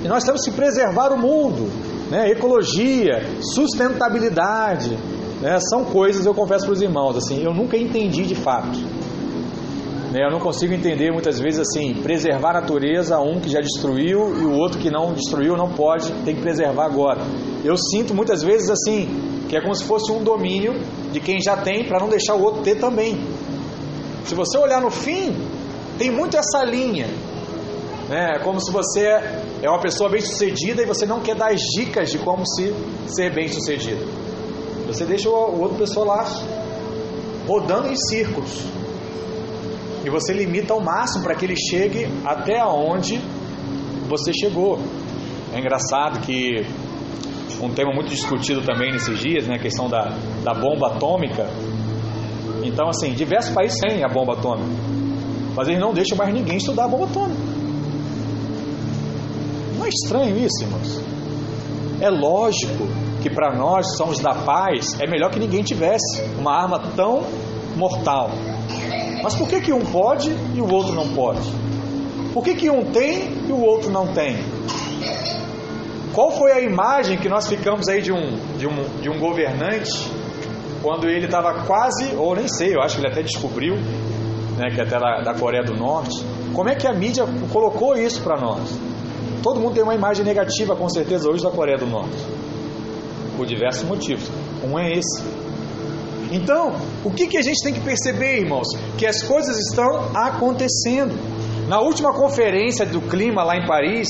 [0.04, 1.70] E nós temos que preservar o mundo,
[2.10, 2.30] né?
[2.30, 3.22] ecologia,
[3.54, 4.96] sustentabilidade.
[5.40, 5.58] Né?
[5.70, 8.78] São coisas, eu confesso para os irmãos, assim, eu nunca entendi de fato.
[10.12, 10.24] Né?
[10.24, 14.44] Eu não consigo entender muitas vezes assim, preservar a natureza, um que já destruiu e
[14.44, 17.20] o outro que não destruiu não pode, tem que preservar agora.
[17.64, 19.08] Eu sinto muitas vezes assim,
[19.48, 20.74] que é como se fosse um domínio
[21.12, 23.18] de quem já tem para não deixar o outro ter também.
[24.24, 25.34] Se você olhar no fim,
[25.98, 27.06] tem muito essa linha.
[28.08, 28.36] Né?
[28.36, 29.06] É como se você
[29.62, 32.72] é uma pessoa bem sucedida e você não quer dar as dicas de como se
[33.08, 34.06] ser bem sucedido.
[34.86, 36.24] Você deixa o outro pessoa lá
[37.46, 38.64] rodando em círculos.
[40.04, 43.18] E você limita ao máximo para que ele chegue até onde
[44.08, 44.78] você chegou.
[45.52, 46.64] É engraçado que
[47.60, 51.48] um tema muito discutido também nesses dias, né, a questão da, da bomba atômica.
[52.62, 54.70] Então, assim, diversos países têm a bomba atômica.
[55.56, 57.47] mas eles não deixam mais ninguém estudar a bomba atômica.
[59.88, 61.00] É estranho isso, irmãos?
[61.98, 62.86] É lógico
[63.22, 67.22] que para nós somos da paz é melhor que ninguém tivesse uma arma tão
[67.74, 68.28] mortal.
[69.22, 71.40] Mas por que, que um pode e o outro não pode?
[72.34, 74.36] Por que, que um tem e o outro não tem?
[76.12, 79.90] Qual foi a imagem que nós ficamos aí de um, de um, de um governante
[80.82, 83.74] quando ele estava quase, ou nem sei, eu acho que ele até descobriu,
[84.58, 86.22] né, que é até da, da Coreia do Norte.
[86.52, 88.87] Como é que a mídia colocou isso para nós?
[89.42, 92.16] Todo mundo tem uma imagem negativa, com certeza, hoje da Coreia do Norte,
[93.36, 94.28] por diversos motivos.
[94.64, 95.22] Um é esse.
[96.30, 96.74] Então,
[97.04, 98.66] o que, que a gente tem que perceber, irmãos?
[98.98, 101.14] Que as coisas estão acontecendo.
[101.68, 104.08] Na última conferência do clima lá em Paris,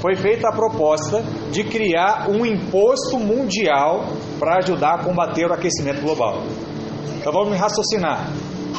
[0.00, 4.04] foi feita a proposta de criar um imposto mundial
[4.38, 6.42] para ajudar a combater o aquecimento global.
[7.18, 8.30] Então vamos raciocinar.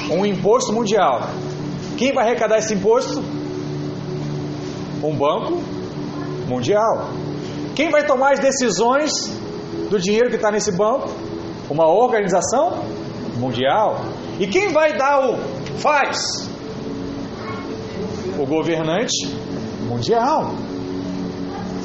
[0.09, 1.29] Um imposto mundial.
[1.97, 3.21] Quem vai arrecadar esse imposto?
[5.03, 5.61] Um banco
[6.49, 7.09] mundial.
[7.75, 9.11] Quem vai tomar as decisões
[9.89, 11.09] do dinheiro que está nesse banco?
[11.69, 12.83] Uma organização
[13.37, 14.01] mundial.
[14.39, 15.37] E quem vai dar o
[15.77, 16.49] faz?
[18.37, 19.27] O governante
[19.87, 20.51] mundial.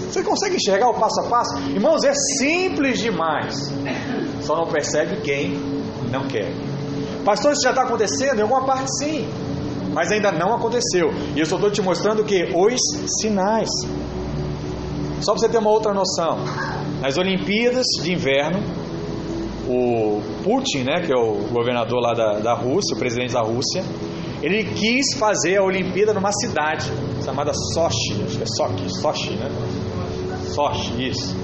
[0.09, 1.59] Você consegue enxergar o passo a passo?
[1.71, 3.73] Irmãos, é simples demais.
[4.43, 5.59] Só não percebe quem
[6.11, 6.53] não quer.
[7.25, 8.39] Pastor, isso já está acontecendo?
[8.39, 9.29] Em alguma parte sim.
[9.93, 11.13] Mas ainda não aconteceu.
[11.35, 12.45] E eu só estou te mostrando que?
[12.55, 12.81] Os
[13.21, 13.69] sinais.
[15.25, 16.39] Só para você ter uma outra noção.
[17.01, 18.63] Nas Olimpíadas de Inverno,
[19.67, 23.83] o Putin, né, que é o governador lá da, da Rússia, o presidente da Rússia,
[24.43, 26.93] ele quis fazer a Olimpíada numa cidade
[27.25, 29.49] chamada Sochi, acho que é Sochi, Sochi, né?
[30.55, 31.35] Sochi, isso.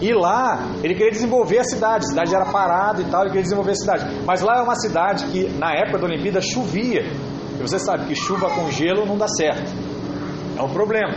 [0.00, 3.44] E lá ele queria desenvolver a cidade, a cidade era parada e tal, ele queria
[3.44, 4.24] desenvolver a cidade.
[4.26, 7.02] Mas lá é uma cidade que na época da Olimpíada chovia.
[7.04, 9.70] E você sabe que chuva com gelo não dá certo.
[10.58, 11.14] É um problema.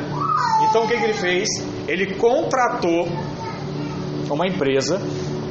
[0.70, 1.48] Então o que, que ele fez?
[1.88, 3.08] Ele contratou
[4.30, 5.02] uma empresa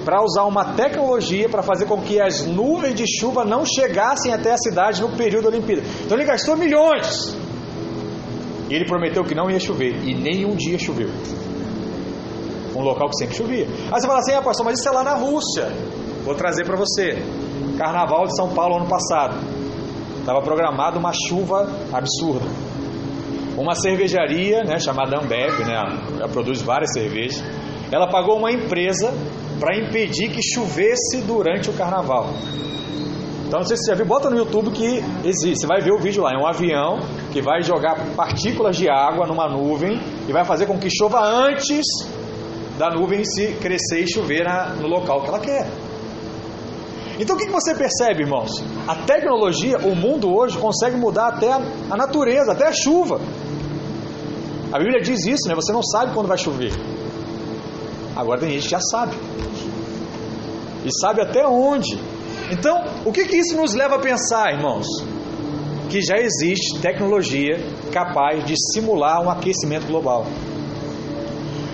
[0.05, 4.53] para usar uma tecnologia para fazer com que as nuvens de chuva não chegassem até
[4.53, 5.83] a cidade no período da Olimpíada.
[6.05, 7.37] Então ele gastou milhões.
[8.69, 9.97] E ele prometeu que não ia chover.
[10.05, 11.09] E nenhum dia choveu
[12.79, 13.67] um local que sempre chovia.
[13.91, 15.73] Aí você fala assim, ah, pastor, mas isso é lá na Rússia.
[16.25, 17.23] Vou trazer para você.
[17.79, 19.37] Carnaval de São Paulo ano passado.
[20.19, 22.47] Estava programado uma chuva absurda.
[23.57, 25.75] Uma cervejaria, né, chamada Ambev, né,
[26.19, 27.43] ela produz várias cervejas.
[27.91, 29.13] Ela pagou uma empresa
[29.59, 32.31] para impedir que chovesse durante o carnaval.
[33.47, 35.61] Então, não sei se você já viu, bota no YouTube que existe.
[35.61, 36.33] Você vai ver o vídeo lá.
[36.33, 36.99] É um avião
[37.33, 41.87] que vai jogar partículas de água numa nuvem e vai fazer com que chova antes
[42.77, 45.67] da nuvem se crescer e chover na, no local que ela quer.
[47.19, 48.51] Então o que, você percebe, irmãos?
[48.87, 51.61] A tecnologia, o mundo hoje consegue mudar até a,
[51.91, 53.21] a natureza, até a chuva.
[54.73, 55.55] A Bíblia diz isso, né?
[55.55, 56.73] Você não sabe quando vai chover.
[58.15, 59.17] Agora tem gente que já sabe.
[60.85, 61.99] E sabe até onde.
[62.51, 64.87] Então, o que, que isso nos leva a pensar, irmãos?
[65.89, 67.59] Que já existe tecnologia
[67.93, 70.27] capaz de simular um aquecimento global.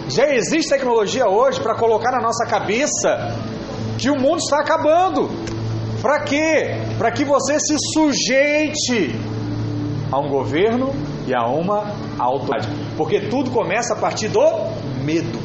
[0.09, 3.11] Já existe tecnologia hoje para colocar na nossa cabeça
[3.99, 5.31] que o mundo está acabando.
[6.01, 6.77] Para quê?
[6.99, 9.15] Para que você se sujeite
[10.11, 10.93] a um governo
[11.27, 12.69] e a uma autoridade.
[12.97, 14.43] Porque tudo começa a partir do
[15.05, 15.39] medo.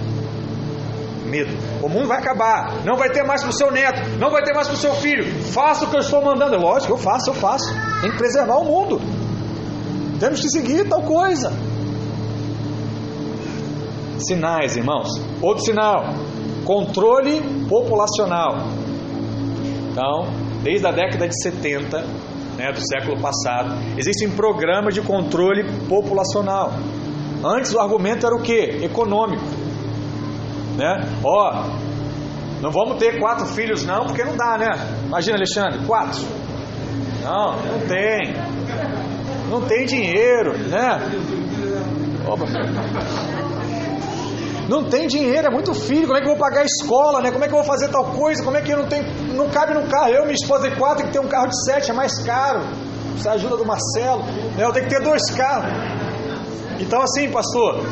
[1.25, 1.51] Medo.
[1.83, 2.83] O mundo vai acabar.
[2.85, 4.01] Não vai ter mais para o seu neto.
[4.17, 5.25] Não vai ter mais para o seu filho.
[5.43, 6.55] Faça o que eu estou mandando.
[6.55, 7.71] É lógico, eu faço, eu faço.
[8.01, 8.99] Tem que preservar o mundo.
[10.19, 11.53] Temos que seguir tal coisa.
[14.19, 15.09] Sinais, irmãos.
[15.41, 16.13] Outro sinal:
[16.67, 18.57] controle populacional.
[19.89, 20.27] Então,
[20.61, 22.01] desde a década de 70,
[22.57, 26.73] né, do século passado, existe um programa de controle populacional.
[27.41, 28.83] Antes o argumento era o que?
[28.83, 29.45] Econômico.
[30.75, 31.07] Né?
[31.23, 31.67] Ó,
[32.61, 34.71] não vamos ter quatro filhos não, porque não dá, né?
[35.05, 36.21] Imagina, Alexandre, quatro.
[37.23, 38.35] Não, não tem.
[39.49, 40.99] Não tem dinheiro, né?
[42.27, 42.45] Opa.
[44.67, 47.31] Não tem dinheiro, é muito filho, como é que eu vou pagar a escola, né?
[47.31, 48.43] Como é que eu vou fazer tal coisa?
[48.43, 49.05] Como é que eu não tenho.
[49.33, 50.09] Não cabe no carro.
[50.09, 52.61] Eu, minha esposa e quatro, tem que ter um carro de sete, é mais caro.
[53.11, 54.23] Precisa ajuda do Marcelo.
[54.23, 54.63] Né?
[54.63, 55.71] Eu tenho que ter dois carros.
[56.79, 57.83] Então assim, pastor,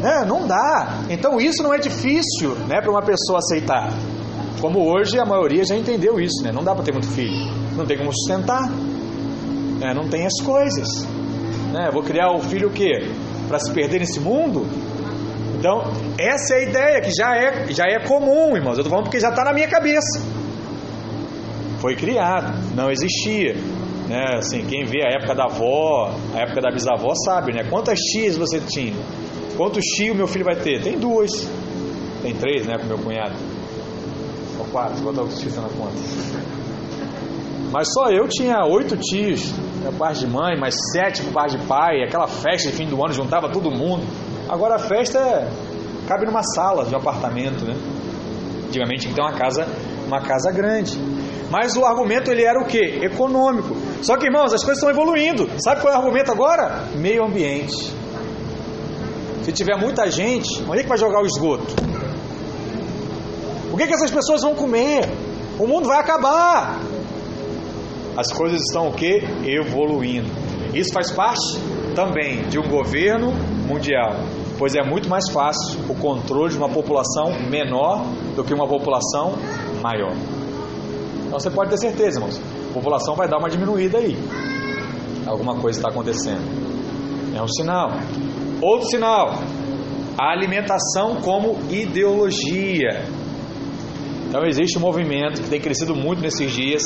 [0.00, 0.24] né?
[0.26, 1.00] não dá.
[1.08, 3.90] Então isso não é difícil né, para uma pessoa aceitar.
[4.60, 6.52] Como hoje a maioria já entendeu isso, né?
[6.52, 7.52] Não dá para ter muito filho.
[7.74, 8.70] Não tem como sustentar.
[9.78, 9.92] Né?
[9.94, 11.06] Não tem as coisas.
[11.72, 11.90] Né?
[11.92, 13.10] Vou criar o filho o quê?
[13.48, 14.66] Para se perder nesse mundo?
[15.64, 15.80] Então,
[16.18, 18.76] essa é a ideia que já é, já é comum, irmãos.
[18.76, 20.20] Eu estou falando porque já está na minha cabeça.
[21.78, 23.54] Foi criado, não existia.
[24.06, 24.36] Né?
[24.36, 27.64] Assim, quem vê a época da avó, a época da bisavó sabe, né?
[27.70, 28.92] Quantas tias você tinha?
[29.56, 30.82] Quantos tios meu filho vai ter?
[30.82, 31.30] Tem duas.
[32.20, 33.34] Tem três, né, com meu cunhado.
[34.58, 35.94] Ou quatro, vou botar o tios na conta.
[37.72, 39.50] Mas só eu tinha oito tios,
[39.82, 43.02] por parte de mãe, mais sete por parte de pai, aquela festa de fim do
[43.02, 44.04] ano juntava todo mundo.
[44.48, 45.48] Agora a festa é,
[46.06, 47.74] cabe numa sala de um apartamento, né?
[48.66, 49.66] Antigamente que ter uma casa,
[50.06, 50.98] uma casa grande.
[51.50, 53.00] Mas o argumento ele era o quê?
[53.02, 53.76] Econômico.
[54.02, 55.48] Só que, irmãos, as coisas estão evoluindo.
[55.58, 56.88] Sabe qual é o argumento agora?
[56.96, 57.92] Meio ambiente.
[59.42, 61.74] Se tiver muita gente, onde é que vai jogar o esgoto?
[63.72, 65.08] O que, é que essas pessoas vão comer?
[65.58, 66.80] O mundo vai acabar.
[68.16, 69.22] As coisas estão o quê?
[69.44, 70.30] Evoluindo.
[70.72, 71.60] Isso faz parte
[71.94, 73.32] também de um governo
[73.66, 74.14] mundial,
[74.58, 78.04] pois é muito mais fácil o controle de uma população menor
[78.36, 79.34] do que uma população
[79.82, 80.12] maior.
[81.26, 82.40] Então você pode ter certeza, irmãos,
[82.70, 84.16] a população vai dar uma diminuída aí.
[85.26, 86.42] Alguma coisa está acontecendo.
[87.34, 87.90] É um sinal.
[88.60, 89.34] Outro sinal,
[90.18, 93.04] a alimentação como ideologia.
[94.28, 96.82] Então existe um movimento que tem crescido muito nesses dias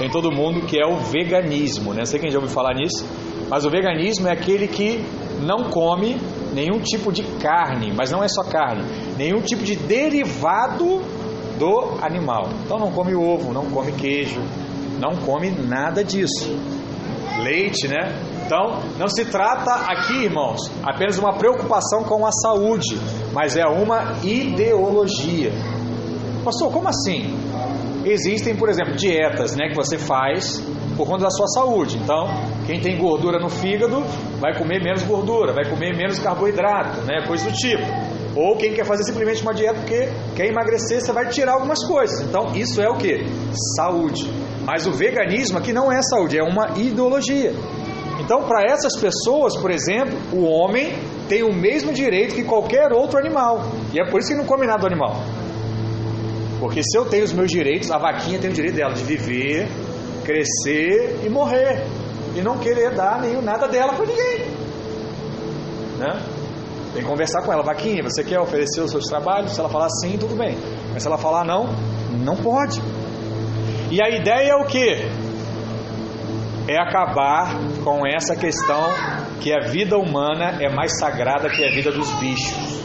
[0.00, 1.92] em todo mundo que é o veganismo.
[1.92, 1.98] Né?
[1.98, 3.06] Não sei quem já ouviu falar nisso,
[3.48, 5.04] mas o veganismo é aquele que
[5.40, 6.20] não come
[6.52, 8.84] nenhum tipo de carne, mas não é só carne,
[9.16, 11.02] nenhum tipo de derivado
[11.58, 12.48] do animal.
[12.64, 14.40] Então não come ovo, não come queijo,
[15.00, 16.56] não come nada disso.
[17.42, 18.12] Leite, né?
[18.44, 22.98] Então, não se trata aqui, irmãos, apenas uma preocupação com a saúde,
[23.32, 25.52] mas é uma ideologia.
[26.42, 27.36] Pastor, como assim?
[28.06, 30.64] Existem, por exemplo, dietas né, que você faz
[30.98, 31.96] por conta da sua saúde.
[31.96, 32.26] Então,
[32.66, 34.02] quem tem gordura no fígado
[34.40, 37.84] vai comer menos gordura, vai comer menos carboidrato, né, coisa do tipo.
[38.34, 42.20] Ou quem quer fazer simplesmente uma dieta porque quer emagrecer, você vai tirar algumas coisas.
[42.20, 43.24] Então, isso é o que?
[43.76, 44.28] Saúde.
[44.66, 47.54] Mas o veganismo aqui não é saúde, é uma ideologia.
[48.20, 50.92] Então, para essas pessoas, por exemplo, o homem
[51.28, 53.62] tem o mesmo direito que qualquer outro animal.
[53.94, 55.14] E é por isso que não come nada do animal.
[56.58, 59.68] Porque se eu tenho os meus direitos, a vaquinha tem o direito dela de viver,
[60.28, 61.82] crescer e morrer.
[62.36, 64.40] E não querer dar nenhum nada dela para ninguém.
[65.96, 66.22] Né?
[66.92, 67.62] Tem que conversar com ela.
[67.62, 69.52] Vaquinha, você quer oferecer os seus trabalhos?
[69.52, 70.54] Se ela falar sim, tudo bem.
[70.92, 71.68] Mas se ela falar não,
[72.22, 72.78] não pode.
[73.90, 75.08] E a ideia é o que?
[76.68, 78.90] É acabar com essa questão
[79.40, 82.82] que a vida humana é mais sagrada que a vida dos bichos.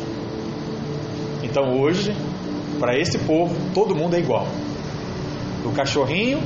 [1.44, 2.16] Então hoje
[2.80, 4.48] para esse povo, todo mundo é igual.
[5.62, 6.41] Do cachorrinho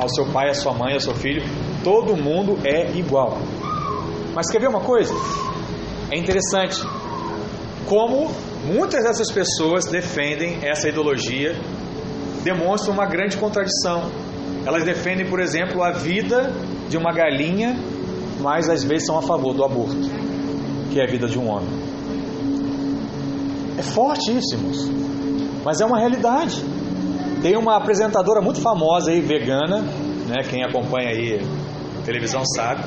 [0.00, 1.42] ao seu pai, à sua mãe, ao seu filho,
[1.82, 3.38] todo mundo é igual.
[4.34, 5.12] Mas quer ver uma coisa?
[6.10, 6.80] É interessante
[7.86, 8.30] como
[8.66, 11.54] muitas dessas pessoas defendem essa ideologia,
[12.44, 14.10] demonstram uma grande contradição.
[14.66, 16.52] Elas defendem, por exemplo, a vida
[16.88, 17.76] de uma galinha,
[18.40, 19.96] mas às vezes são a favor do aborto,
[20.92, 21.68] que é a vida de um homem.
[23.78, 24.90] É forte isso, irmãos.
[25.64, 26.62] Mas é uma realidade.
[27.42, 29.80] Tem uma apresentadora muito famosa aí, vegana,
[30.26, 30.42] né?
[30.48, 31.40] Quem acompanha aí
[32.04, 32.84] televisão sabe,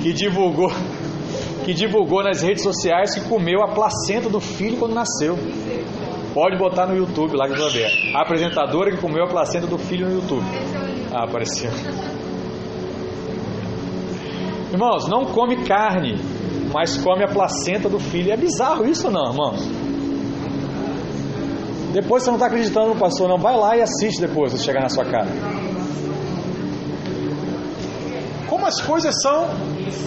[0.00, 0.72] que divulgou,
[1.64, 5.38] que divulgou nas redes sociais que comeu a placenta do filho quando nasceu.
[6.32, 8.16] Pode botar no YouTube lá que vai ver.
[8.16, 10.46] A apresentadora que comeu a placenta do filho no YouTube.
[11.12, 11.70] Ah, apareceu.
[14.72, 16.16] Irmãos, não come carne,
[16.72, 18.32] mas come a placenta do filho.
[18.32, 19.81] É bizarro isso não, irmãos?
[21.92, 23.38] Depois você não está acreditando no pastor, não.
[23.38, 25.30] Vai lá e assiste depois, se chegar na sua casa.
[28.48, 29.48] Como as coisas são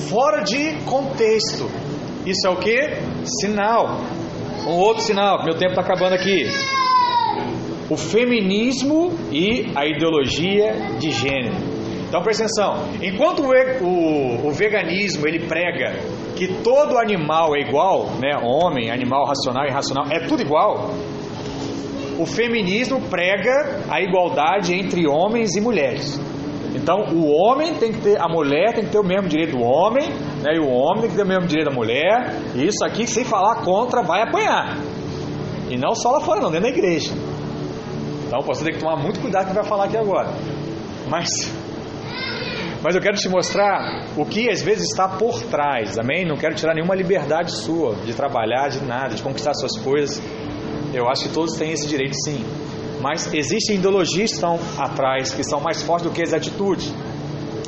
[0.09, 1.69] fora de contexto.
[2.25, 2.79] Isso é o que?
[3.39, 3.99] Sinal.
[4.67, 6.47] Um outro sinal, meu tempo está acabando aqui.
[7.88, 11.75] O feminismo e a ideologia de gênero.
[12.07, 12.86] Então presta atenção.
[13.01, 13.51] Enquanto o,
[13.83, 15.99] o, o, veganismo ele prega
[16.36, 18.38] que todo animal é igual, né?
[18.41, 20.91] Homem, animal racional e irracional, é tudo igual
[22.20, 26.20] o feminismo prega a igualdade entre homens e mulheres.
[26.76, 29.63] Então, o homem tem que ter, a mulher tem que ter o mesmo direito do
[29.63, 30.09] homem,
[30.41, 30.55] né?
[30.55, 32.36] E o homem tem que ter o mesmo direito da mulher.
[32.53, 34.78] E isso aqui, sem falar contra, vai apanhar.
[35.70, 37.13] E não só lá fora, não, dentro da igreja.
[38.28, 40.28] Então, você tem que tomar muito cuidado com o que vai falar aqui agora.
[41.09, 41.30] Mas,
[42.84, 46.26] mas eu quero te mostrar o que às vezes está por trás, amém?
[46.26, 50.22] Não quero tirar nenhuma liberdade sua de trabalhar, de nada, de conquistar suas coisas.
[50.96, 52.41] Eu acho que todos têm esse direito sim.
[53.02, 56.91] Mas existem ideologias que estão atrás, que são mais fortes do que as atitudes.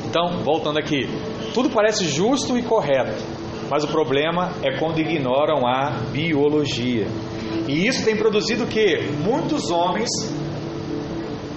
[0.05, 1.09] Então, voltando aqui,
[1.53, 3.21] tudo parece justo e correto,
[3.69, 7.05] mas o problema é quando ignoram a biologia.
[7.67, 9.01] E isso tem produzido o que?
[9.21, 10.09] Muitos homens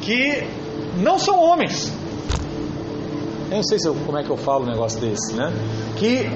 [0.03, 0.43] que
[0.97, 1.97] não são homens.
[3.51, 5.53] Eu não sei se eu, como é que eu falo um negócio desse, né?
[5.97, 6.31] Que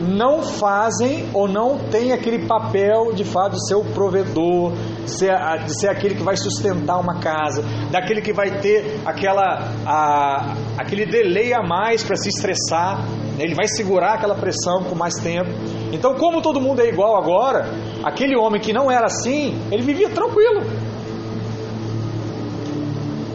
[0.00, 4.72] não fazem ou não têm aquele papel de fato de ser o provedor,
[5.04, 5.32] de ser,
[5.66, 11.06] de ser aquele que vai sustentar uma casa, daquele que vai ter aquela, a, aquele
[11.06, 13.04] delay a mais para se estressar,
[13.36, 13.44] né?
[13.44, 15.50] ele vai segurar aquela pressão por mais tempo.
[15.92, 17.68] Então, como todo mundo é igual agora,
[18.04, 20.62] aquele homem que não era assim, ele vivia tranquilo.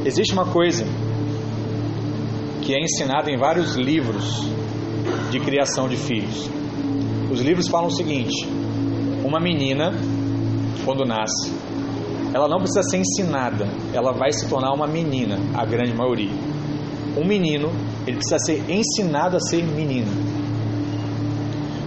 [0.06, 0.86] Existe uma coisa
[2.66, 4.42] que é ensinada em vários livros
[5.30, 6.50] de criação de filhos.
[7.32, 8.48] Os livros falam o seguinte:
[9.24, 9.92] uma menina,
[10.84, 11.54] quando nasce,
[12.34, 16.34] ela não precisa ser ensinada, ela vai se tornar uma menina, a grande maioria.
[17.16, 17.72] Um menino,
[18.06, 20.12] ele precisa ser ensinado a ser menino.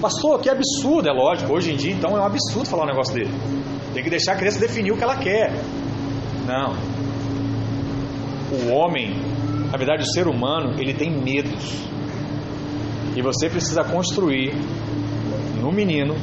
[0.01, 3.13] Pastor, que absurdo, é lógico, hoje em dia então é um absurdo falar um negócio
[3.13, 3.31] dele.
[3.93, 5.53] Tem que deixar a criança definir o que ela quer.
[6.47, 6.77] Não.
[8.51, 9.13] O homem,
[9.71, 11.85] na verdade o ser humano, ele tem medos.
[13.17, 14.55] E você precisa construir
[15.61, 16.15] no menino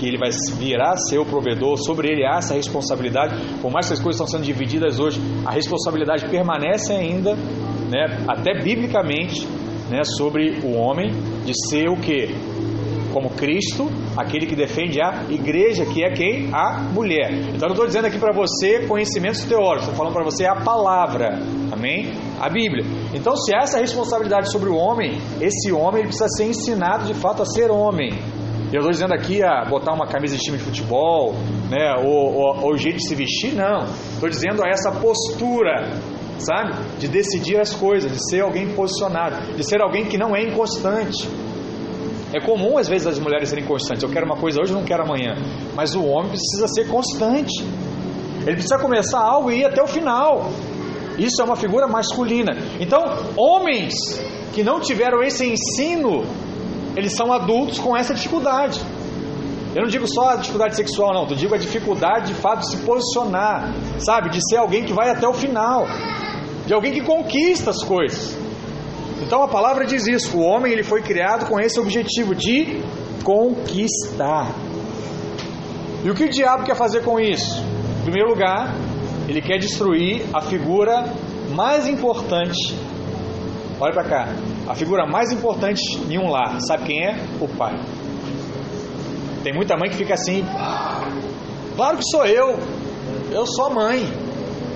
[0.00, 4.00] que ele vai virar o provedor, sobre ele há essa responsabilidade, por mais que as
[4.00, 9.46] coisas estão sendo divididas hoje, a responsabilidade permanece ainda, né, até biblicamente,
[9.90, 11.12] né, sobre o homem
[11.44, 12.34] de ser o que?
[13.12, 16.48] Como Cristo, aquele que defende a igreja, que é quem?
[16.54, 17.32] A mulher.
[17.54, 21.40] Então não estou dizendo aqui para você conhecimentos teóricos, estou falando para você a palavra,
[21.80, 22.12] amém?
[22.38, 22.84] A Bíblia.
[23.14, 27.42] Então, se essa é responsabilidade sobre o homem, esse homem precisa ser ensinado de fato
[27.42, 28.12] a ser homem.
[28.72, 31.34] Eu estou dizendo aqui a botar uma camisa de time de futebol,
[31.68, 33.80] né, ou, ou, ou o jeito de se vestir, não.
[34.12, 35.90] Estou dizendo a essa postura,
[36.38, 36.74] sabe?
[37.00, 41.28] De decidir as coisas, de ser alguém posicionado, de ser alguém que não é inconstante.
[42.32, 44.04] É comum às vezes as mulheres serem constantes.
[44.04, 45.34] Eu quero uma coisa hoje, não quero amanhã.
[45.74, 47.64] Mas o homem precisa ser constante.
[48.42, 50.48] Ele precisa começar algo e ir até o final.
[51.20, 52.56] Isso é uma figura masculina.
[52.80, 53.04] Então,
[53.36, 53.94] homens
[54.52, 56.24] que não tiveram esse ensino
[56.96, 58.80] eles são adultos com essa dificuldade.
[59.74, 61.28] Eu não digo só a dificuldade sexual, não.
[61.28, 64.30] Eu digo a dificuldade de fato de se posicionar, sabe?
[64.30, 65.86] De ser alguém que vai até o final,
[66.66, 68.36] de alguém que conquista as coisas.
[69.22, 70.36] Então a palavra diz isso.
[70.36, 72.82] O homem ele foi criado com esse objetivo de
[73.22, 74.52] conquistar.
[76.02, 77.62] E o que o diabo quer fazer com isso?
[78.00, 78.74] Em primeiro lugar,
[79.30, 81.04] ele quer destruir a figura
[81.54, 82.74] mais importante.
[83.78, 84.28] Olha para cá.
[84.68, 87.14] A figura mais importante em um lar, sabe quem é?
[87.40, 87.78] O pai.
[89.44, 90.44] Tem muita mãe que fica assim:
[91.76, 92.58] Claro que sou eu,
[93.30, 94.00] eu sou a mãe.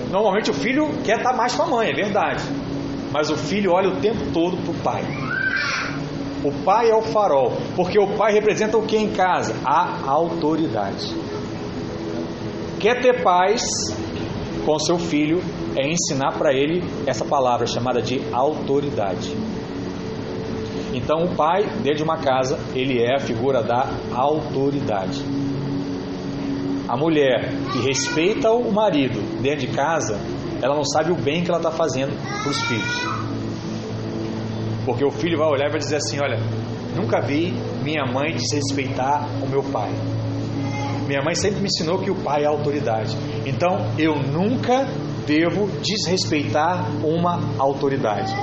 [0.09, 2.41] Normalmente o filho quer estar mais com a mãe, é verdade.
[3.11, 5.03] Mas o filho olha o tempo todo para o pai.
[6.45, 9.53] O pai é o farol, porque o pai representa o que em casa?
[9.65, 11.13] A autoridade.
[12.79, 13.61] Quer ter paz
[14.65, 15.41] com seu filho
[15.77, 19.31] é ensinar para ele essa palavra chamada de autoridade.
[20.93, 25.21] Então, o pai, dentro de uma casa, ele é a figura da autoridade.
[26.87, 30.19] A mulher que respeita o marido dentro de casa,
[30.61, 33.25] ela não sabe o bem que ela está fazendo para os filhos.
[34.85, 36.39] Porque o filho vai olhar e vai dizer assim: Olha,
[36.95, 37.51] nunca vi
[37.83, 39.91] minha mãe desrespeitar o meu pai.
[41.07, 43.15] Minha mãe sempre me ensinou que o pai é autoridade.
[43.45, 44.87] Então eu nunca
[45.25, 48.33] devo desrespeitar uma autoridade.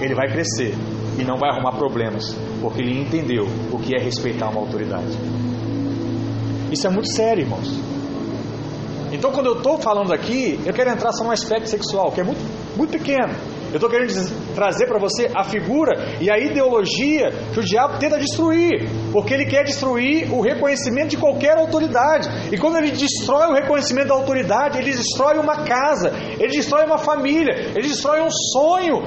[0.00, 0.74] Ele vai crescer
[1.18, 5.16] e não vai arrumar problemas, porque ele entendeu o que é respeitar uma autoridade.
[6.70, 7.68] Isso é muito sério, irmãos.
[9.12, 12.24] Então, quando eu estou falando aqui, eu quero entrar só no aspecto sexual, que é
[12.24, 12.40] muito,
[12.76, 13.32] muito pequeno.
[13.76, 18.18] Eu estou querendo trazer para você a figura e a ideologia que o diabo tenta
[18.18, 22.26] destruir, porque ele quer destruir o reconhecimento de qualquer autoridade.
[22.50, 26.10] E quando ele destrói o reconhecimento da autoridade, ele destrói uma casa,
[26.40, 29.02] ele destrói uma família, ele destrói um sonho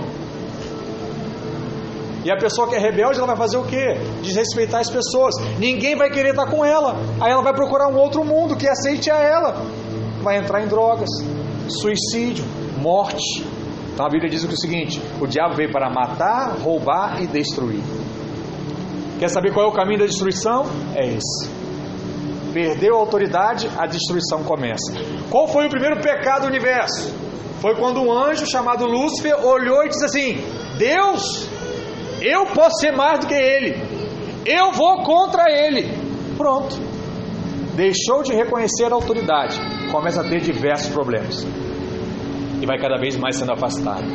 [2.24, 3.97] e a pessoa que é rebelde, ela vai fazer o quê?
[4.22, 5.34] Desrespeitar as pessoas.
[5.57, 6.95] Ninguém vai querer estar com ela.
[7.20, 9.65] Aí ela vai procurar um outro mundo que aceite a ela.
[10.22, 11.09] Vai entrar em drogas,
[11.67, 12.45] suicídio,
[12.78, 13.49] morte.
[14.00, 17.82] Então a Bíblia diz o seguinte: o diabo veio para matar, roubar e destruir.
[19.20, 20.64] Quer saber qual é o caminho da destruição?
[20.95, 21.50] É esse.
[22.54, 24.93] Perdeu a autoridade, a destruição começa.
[25.30, 27.14] Qual foi o primeiro pecado do universo?
[27.60, 30.38] Foi quando um anjo chamado Lúcifer olhou e disse assim:
[30.78, 31.50] Deus,
[32.22, 33.76] eu posso ser mais do que ele.
[34.45, 35.91] Eu vou contra ele.
[36.38, 36.74] Pronto.
[37.76, 39.60] Deixou de reconhecer a autoridade.
[39.91, 41.45] Começa a ter diversos problemas.
[42.62, 44.05] E vai cada vez mais sendo afastado.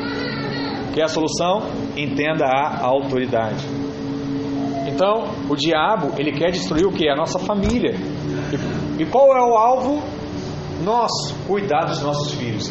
[0.92, 1.62] Que é a solução?
[1.97, 3.64] Entenda a autoridade.
[4.86, 7.09] Então, o diabo, ele quer destruir o que?
[7.09, 7.95] A nossa família.
[8.99, 10.03] E, e qual é o alvo?
[10.84, 12.70] Nosso, cuidar dos nossos filhos.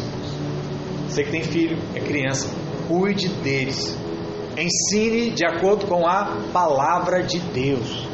[1.08, 2.48] Você que tem filho, é criança,
[2.88, 3.98] cuide deles
[4.60, 8.06] ensine de acordo com a palavra de Deus.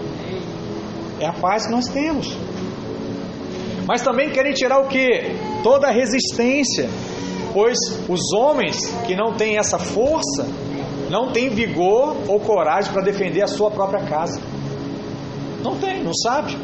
[1.18, 2.34] É a paz que nós temos.
[3.86, 5.36] Mas também querem tirar o que?
[5.62, 6.88] Toda a resistência.
[7.52, 7.78] Pois
[8.08, 8.76] os homens
[9.06, 10.46] que não têm essa força
[11.10, 14.40] não têm vigor ou coragem para defender a sua própria casa.
[15.62, 16.56] Não tem, não sabe.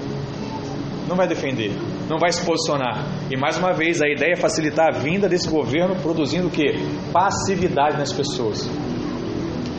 [1.09, 1.72] Não vai defender,
[2.09, 3.05] não vai se posicionar.
[3.30, 6.64] E mais uma vez, a ideia é facilitar a vinda desse governo produzindo o que?
[7.12, 8.68] Passividade nas pessoas.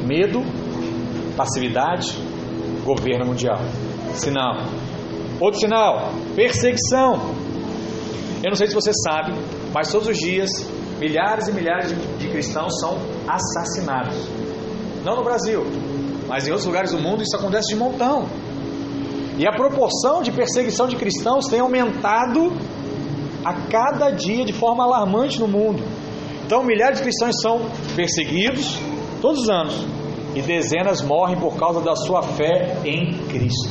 [0.06, 0.42] Medo,
[1.36, 2.18] passividade,
[2.86, 3.60] governo mundial.
[4.14, 4.68] Sinal.
[5.40, 7.36] Outro sinal, perseguição.
[8.44, 9.34] Eu não sei se você sabe,
[9.74, 10.50] mas todos os dias
[11.00, 14.16] milhares e milhares de, de cristãos são assassinados.
[15.04, 15.66] Não no Brasil,
[16.28, 18.26] mas em outros lugares do mundo isso acontece de montão.
[19.38, 22.52] E a proporção de perseguição de cristãos tem aumentado
[23.46, 25.84] a cada dia de forma alarmante no mundo.
[26.46, 27.62] Então, milhares de cristãos são
[27.96, 28.80] perseguidos
[29.22, 29.86] todos os anos
[30.36, 33.70] e dezenas morrem por causa da sua fé em Cristo.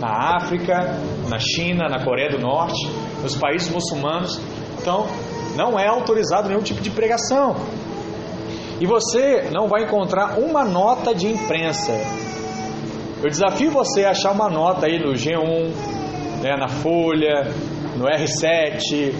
[0.00, 0.98] Na África,
[1.28, 2.88] na China, na Coreia do Norte,
[3.22, 4.40] nos países muçulmanos.
[4.80, 5.06] Então,
[5.56, 7.56] não é autorizado nenhum tipo de pregação.
[8.80, 11.92] E você não vai encontrar uma nota de imprensa.
[13.22, 15.70] Eu desafio você a achar uma nota aí no G1,
[16.42, 17.44] né, na Folha,
[17.96, 19.14] no R7.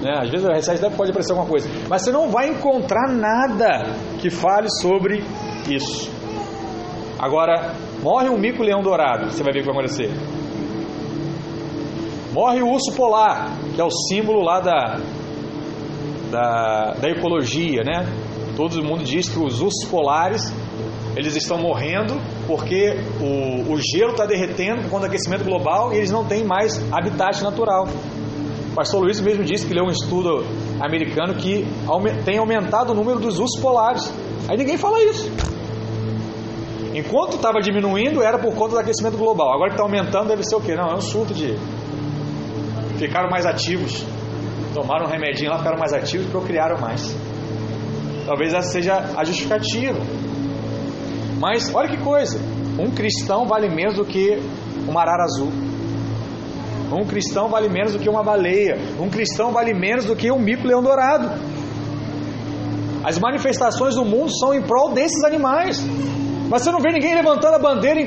[0.00, 0.18] Né?
[0.22, 1.68] Às vezes o R7 deve pode aparecer alguma coisa.
[1.88, 5.22] Mas você não vai encontrar nada que fale sobre
[5.68, 6.10] isso.
[7.18, 10.10] Agora, morre um mico-leão dourado, você vai ver o que vai acontecer.
[12.32, 15.00] Morre o urso polar, que é o símbolo lá da,
[16.30, 18.06] da, da ecologia, né?
[18.56, 20.52] Todo mundo diz que os ursos polares
[21.16, 22.14] eles estão morrendo
[22.46, 26.44] porque o, o gelo está derretendo por conta do aquecimento global e eles não têm
[26.44, 27.88] mais habitat natural.
[28.70, 30.44] O pastor Luiz mesmo disse que leu um estudo
[30.80, 31.66] americano que
[32.24, 34.12] tem aumentado o número dos ursos polares.
[34.48, 35.30] Aí ninguém fala isso.
[36.94, 39.52] Enquanto estava diminuindo, era por conta do aquecimento global.
[39.52, 40.74] Agora que está aumentando, deve ser o quê?
[40.74, 41.56] Não, é um surto de.
[42.98, 44.04] Ficaram mais ativos.
[44.74, 47.14] Tomaram um remedinho lá, ficaram mais ativos, procriaram mais.
[48.26, 49.98] Talvez essa seja a justificativa.
[51.40, 52.38] Mas olha que coisa:
[52.78, 54.40] um cristão vale menos do que
[54.86, 55.50] uma arara azul.
[56.92, 58.78] Um cristão vale menos do que uma baleia.
[59.00, 61.28] Um cristão vale menos do que um mico-leão dourado.
[63.04, 65.80] As manifestações do mundo são em prol desses animais.
[66.50, 68.00] Mas você não vê ninguém levantando a bandeira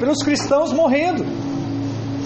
[0.00, 1.24] pelos cristãos morrendo.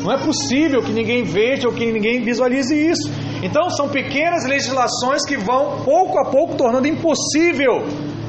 [0.03, 3.11] Não é possível que ninguém veja ou que ninguém visualize isso.
[3.43, 7.83] Então são pequenas legislações que vão pouco a pouco tornando impossível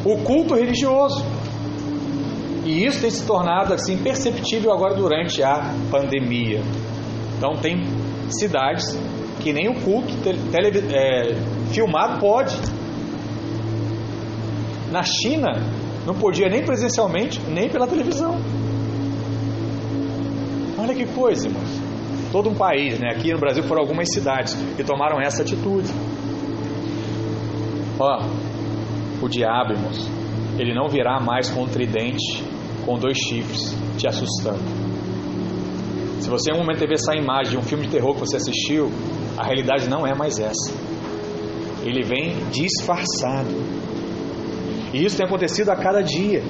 [0.03, 1.23] o culto religioso.
[2.65, 6.61] E isso tem se tornado assim perceptível agora durante a pandemia.
[7.37, 7.83] Então tem
[8.29, 8.97] cidades
[9.39, 10.13] que nem o culto
[10.51, 11.35] tele, é,
[11.71, 12.55] filmado pode.
[14.91, 15.61] Na China
[16.05, 18.35] não podia nem presencialmente, nem pela televisão.
[20.77, 21.82] Olha que coisa, irmãos.
[22.33, 23.09] Todo um país, né?
[23.11, 25.87] Aqui no Brasil foram algumas cidades que tomaram essa atitude.
[27.99, 28.23] Ó,
[29.21, 30.09] o diabo, irmãos,
[30.57, 32.43] ele não virá mais com um tridente
[32.87, 34.63] com dois chifres te assustando.
[36.21, 38.37] Se você em um momento teve essa imagem de um filme de terror que você
[38.37, 38.91] assistiu,
[39.37, 40.73] a realidade não é mais essa.
[41.83, 43.53] Ele vem disfarçado.
[44.91, 46.41] E isso tem acontecido a cada dia.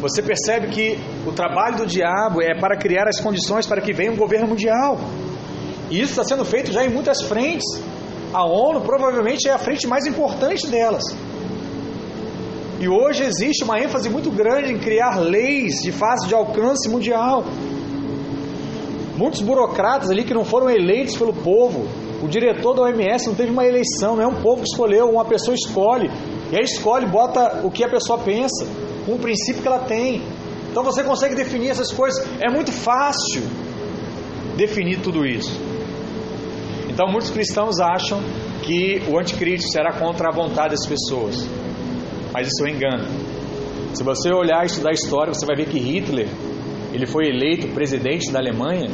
[0.00, 4.12] Você percebe que o trabalho do diabo é para criar as condições para que venha
[4.12, 4.98] um governo mundial.
[5.90, 7.66] E isso está sendo feito já em muitas frentes.
[8.32, 11.02] A ONU provavelmente é a frente mais importante delas.
[12.78, 17.44] E hoje existe uma ênfase muito grande em criar leis de fácil de alcance mundial.
[19.18, 21.86] Muitos burocratas ali que não foram eleitos pelo povo.
[22.22, 25.26] O diretor da OMS não teve uma eleição, não é um povo que escolheu, uma
[25.26, 26.10] pessoa escolhe.
[26.50, 28.66] E aí escolhe, bota o que a pessoa pensa,
[29.04, 30.22] com o princípio que ela tem.
[30.70, 32.24] Então você consegue definir essas coisas.
[32.40, 33.42] É muito fácil
[34.56, 35.50] definir tudo isso.
[36.88, 38.20] Então muitos cristãos acham
[38.62, 41.46] que o anticristo será contra a vontade das pessoas.
[42.32, 43.04] Mas isso é um engano.
[43.94, 46.28] Se você olhar e estudar a história, você vai ver que Hitler
[46.92, 48.88] ele foi eleito presidente da Alemanha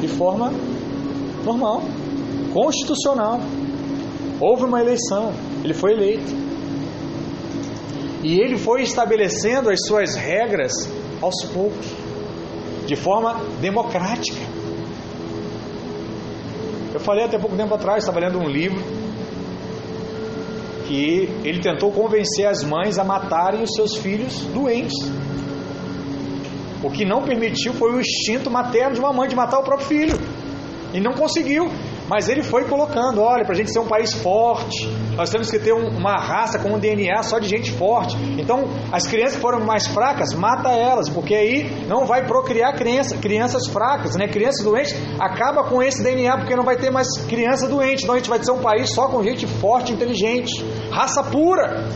[0.00, 0.52] de forma
[1.44, 1.82] normal,
[2.52, 3.40] constitucional.
[4.40, 5.32] Houve uma eleição,
[5.62, 6.45] ele foi eleito.
[8.22, 10.72] E ele foi estabelecendo as suas regras
[11.20, 11.86] aos poucos,
[12.86, 14.40] de forma democrática.
[16.94, 18.82] Eu falei até pouco tempo atrás, estava lendo um livro
[20.86, 24.94] que ele tentou convencer as mães a matarem os seus filhos doentes.
[26.82, 29.88] O que não permitiu foi o instinto materno de uma mãe de matar o próprio
[29.88, 30.16] filho.
[30.94, 31.68] E não conseguiu.
[32.08, 35.58] Mas ele foi colocando: olha, para a gente ser um país forte, nós temos que
[35.58, 38.16] ter um, uma raça com um DNA só de gente forte.
[38.38, 43.16] Então, as crianças que foram mais fracas, mata elas, porque aí não vai procriar criança,
[43.16, 44.28] crianças fracas, né?
[44.28, 48.04] Crianças doentes, acaba com esse DNA, porque não vai ter mais criança doente.
[48.04, 51.88] Então, a gente vai ser um país só com gente forte, inteligente, raça pura.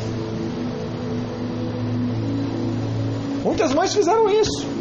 [3.45, 4.80] Muitas mães fizeram isso.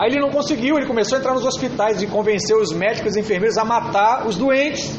[0.00, 3.20] Aí ele não conseguiu, ele começou a entrar nos hospitais e convenceu os médicos e
[3.20, 4.98] enfermeiros a matar os doentes.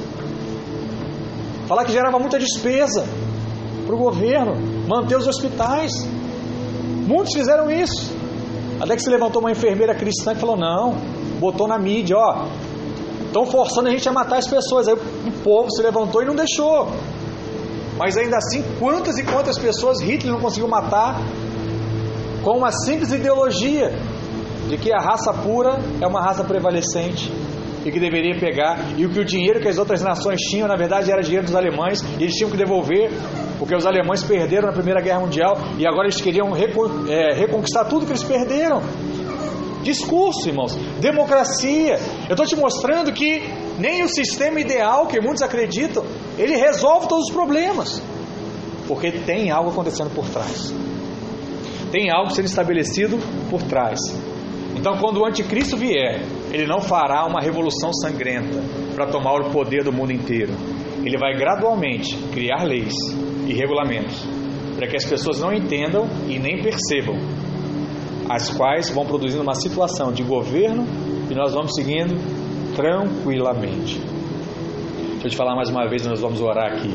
[1.67, 3.03] Falar que gerava muita despesa
[3.83, 4.53] para o governo,
[4.87, 5.91] manter os hospitais.
[7.07, 8.15] Muitos fizeram isso.
[8.79, 10.93] Até que se levantou uma enfermeira cristã e falou: não,
[11.39, 12.45] botou na mídia, ó,
[13.25, 14.87] estão forçando a gente a matar as pessoas.
[14.87, 16.91] Aí o povo se levantou e não deixou.
[17.97, 21.19] Mas ainda assim, quantas e quantas pessoas Hitler não conseguiu matar
[22.43, 23.91] com uma simples ideologia
[24.71, 27.29] de que a raça pura é uma raça prevalecente
[27.85, 30.77] e que deveria pegar, e o que o dinheiro que as outras nações tinham, na
[30.77, 33.11] verdade, era dinheiro dos alemães, e eles tinham que devolver,
[33.59, 37.85] porque os alemães perderam na Primeira Guerra Mundial e agora eles queriam recon, é, reconquistar
[37.85, 38.81] tudo que eles perderam.
[39.83, 41.99] Discurso, irmãos, democracia.
[42.29, 43.41] Eu estou te mostrando que
[43.79, 46.05] nem o sistema ideal que muitos acreditam,
[46.37, 48.01] ele resolve todos os problemas,
[48.87, 50.73] porque tem algo acontecendo por trás.
[51.91, 53.17] Tem algo sendo estabelecido
[53.49, 53.99] por trás.
[54.81, 58.63] Então, quando o anticristo vier, ele não fará uma revolução sangrenta
[58.95, 60.53] para tomar o poder do mundo inteiro.
[61.05, 62.95] Ele vai gradualmente criar leis
[63.47, 64.25] e regulamentos
[64.75, 67.15] para que as pessoas não entendam e nem percebam,
[68.27, 70.87] as quais vão produzindo uma situação de governo
[71.29, 72.15] e nós vamos seguindo
[72.75, 73.99] tranquilamente.
[73.99, 76.91] Deixa eu te falar mais uma vez, nós vamos orar aqui.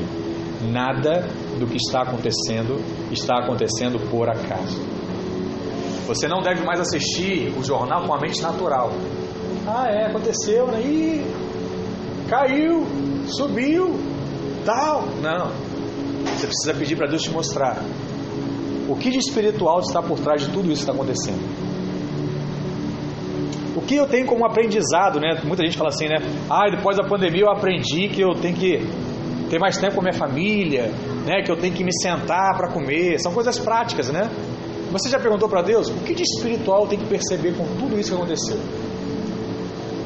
[0.73, 1.25] Nada
[1.57, 2.81] do que está acontecendo
[3.13, 4.96] está acontecendo por acaso.
[6.07, 8.93] Você não deve mais assistir o jornal com a mente natural.
[9.67, 10.81] Ah, é, aconteceu, né?
[10.81, 11.27] Ih,
[12.29, 12.87] caiu,
[13.27, 13.99] subiu,
[14.65, 15.07] tal.
[15.21, 15.51] Não.
[16.37, 17.83] Você precisa pedir para Deus te mostrar
[18.89, 21.43] o que de espiritual está por trás de tudo isso que está acontecendo.
[23.75, 25.41] O que eu tenho como aprendizado, né?
[25.45, 26.17] Muita gente fala assim, né?
[26.49, 28.79] Ah, depois da pandemia eu aprendi que eu tenho que
[29.51, 30.91] ter mais tempo com a minha família,
[31.27, 31.43] né?
[31.43, 33.19] Que eu tenho que me sentar para comer.
[33.21, 34.31] São coisas práticas, né?
[34.97, 38.11] Você já perguntou para Deus o que de espiritual tem que perceber com tudo isso
[38.11, 38.59] que aconteceu?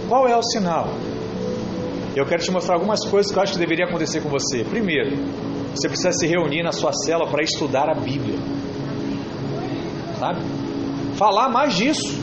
[0.09, 0.89] Qual é o sinal?
[2.17, 4.65] Eu quero te mostrar algumas coisas que eu acho que deveria acontecer com você.
[4.65, 5.17] Primeiro,
[5.73, 8.37] você precisa se reunir na sua cela para estudar a Bíblia.
[10.19, 10.41] Sabe?
[11.15, 12.19] Falar mais disso.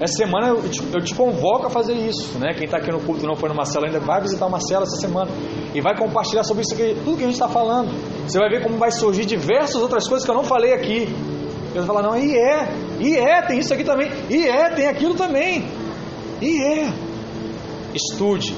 [0.00, 2.38] Essa semana eu te, eu te convoco a fazer isso.
[2.38, 2.54] Né?
[2.54, 4.84] Quem está aqui no culto e não foi numa cela ainda, vai visitar uma cela
[4.84, 5.30] essa semana.
[5.74, 7.90] E vai compartilhar sobre isso aqui, tudo que a gente está falando.
[8.26, 11.06] Você vai ver como vai surgir diversas outras coisas que eu não falei aqui.
[11.74, 12.68] Eu vou falar, não, e é,
[13.00, 15.64] e é, tem isso aqui também, e é, tem aquilo também.
[16.40, 16.92] E é.
[17.94, 18.54] Estude.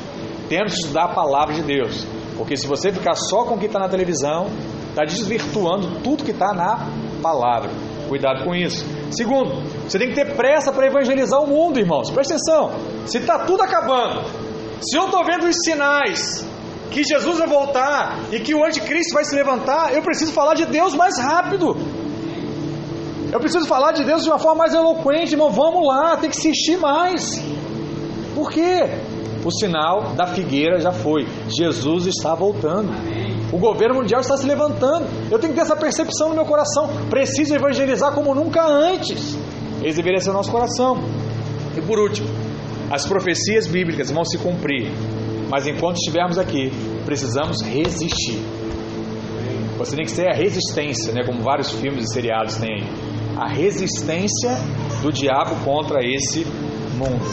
[0.48, 2.06] Que estudar a palavra de Deus.
[2.36, 4.48] Porque se você ficar só com o que está na televisão,
[4.90, 6.88] está desvirtuando tudo que está na
[7.22, 7.70] palavra.
[8.08, 8.84] Cuidado com isso.
[9.10, 12.10] Segundo, você tem que ter pressa para evangelizar o mundo, irmãos.
[12.10, 12.72] Presta atenção.
[13.06, 14.22] Se está tudo acabando,
[14.80, 16.46] se eu estou vendo os sinais
[16.90, 20.66] que Jesus vai voltar e que o anticristo vai se levantar, eu preciso falar de
[20.66, 21.76] Deus mais rápido.
[23.34, 25.50] Eu preciso falar de Deus de uma forma mais eloquente, irmão.
[25.50, 27.44] Vamos lá, tem que insistir mais.
[28.32, 28.84] Por quê?
[29.44, 31.26] O sinal da figueira já foi.
[31.48, 32.92] Jesus está voltando.
[33.52, 35.06] O governo mundial está se levantando.
[35.32, 36.88] Eu tenho que ter essa percepção no meu coração.
[37.10, 39.36] Preciso evangelizar como nunca antes.
[39.82, 41.02] Esse deveria ser o nosso coração.
[41.76, 42.28] E por último,
[42.88, 44.92] as profecias bíblicas vão se cumprir.
[45.50, 46.70] Mas enquanto estivermos aqui,
[47.04, 48.38] precisamos resistir.
[49.76, 51.24] Você tem que ter a resistência, né?
[51.26, 53.13] como vários filmes e seriados têm aí.
[53.36, 54.56] A resistência
[55.02, 56.44] do diabo contra esse
[56.96, 57.24] mundo.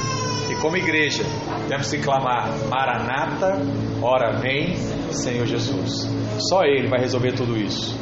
[0.49, 1.23] E como igreja,
[1.67, 3.61] temos que clamar: Maranata,
[4.01, 4.75] ora vem,
[5.11, 6.09] Senhor Jesus.
[6.49, 7.97] Só Ele vai resolver tudo isso.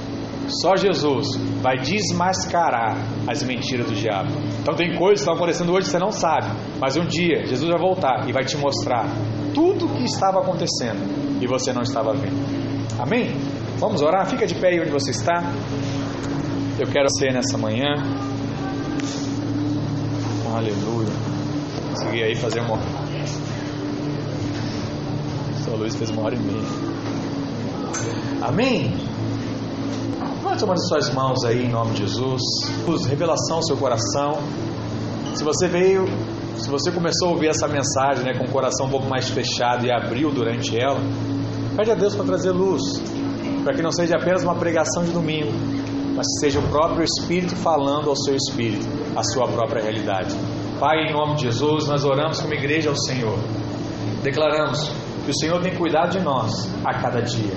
[0.61, 2.97] Só Jesus vai desmascarar
[3.27, 4.31] as mentiras do diabo.
[4.61, 6.47] Então tem coisas que estão acontecendo hoje que você não sabe,
[6.79, 9.05] mas um dia Jesus vai voltar e vai te mostrar
[9.53, 12.37] tudo o que estava acontecendo e você não estava vendo.
[12.99, 13.31] Amém?
[13.77, 14.25] Vamos orar?
[14.25, 15.43] Fica de pé aí onde você está.
[16.79, 17.93] Eu quero ser nessa manhã.
[20.55, 21.09] Aleluia.
[21.89, 22.77] Consegui aí fazer uma.
[25.65, 26.63] Só Luiz fez uma hora e meia.
[28.41, 28.93] Amém?
[30.41, 32.41] Vai tomando suas mãos aí em nome de Jesus.
[33.09, 34.37] Revelação ao seu coração.
[35.35, 36.05] Se você veio,
[36.55, 39.85] se você começou a ouvir essa mensagem né, com o coração um pouco mais fechado
[39.85, 41.01] e abriu durante ela,
[41.75, 42.81] pede a Deus para trazer luz.
[43.65, 45.51] Para que não seja apenas uma pregação de domingo,
[46.19, 48.85] mas que seja o próprio Espírito falando ao seu espírito,
[49.15, 50.35] a sua própria realidade.
[50.77, 53.39] Pai, em nome de Jesus, nós oramos como igreja ao Senhor.
[54.21, 54.91] Declaramos
[55.23, 56.51] que o Senhor tem cuidado de nós
[56.83, 57.53] a cada dia.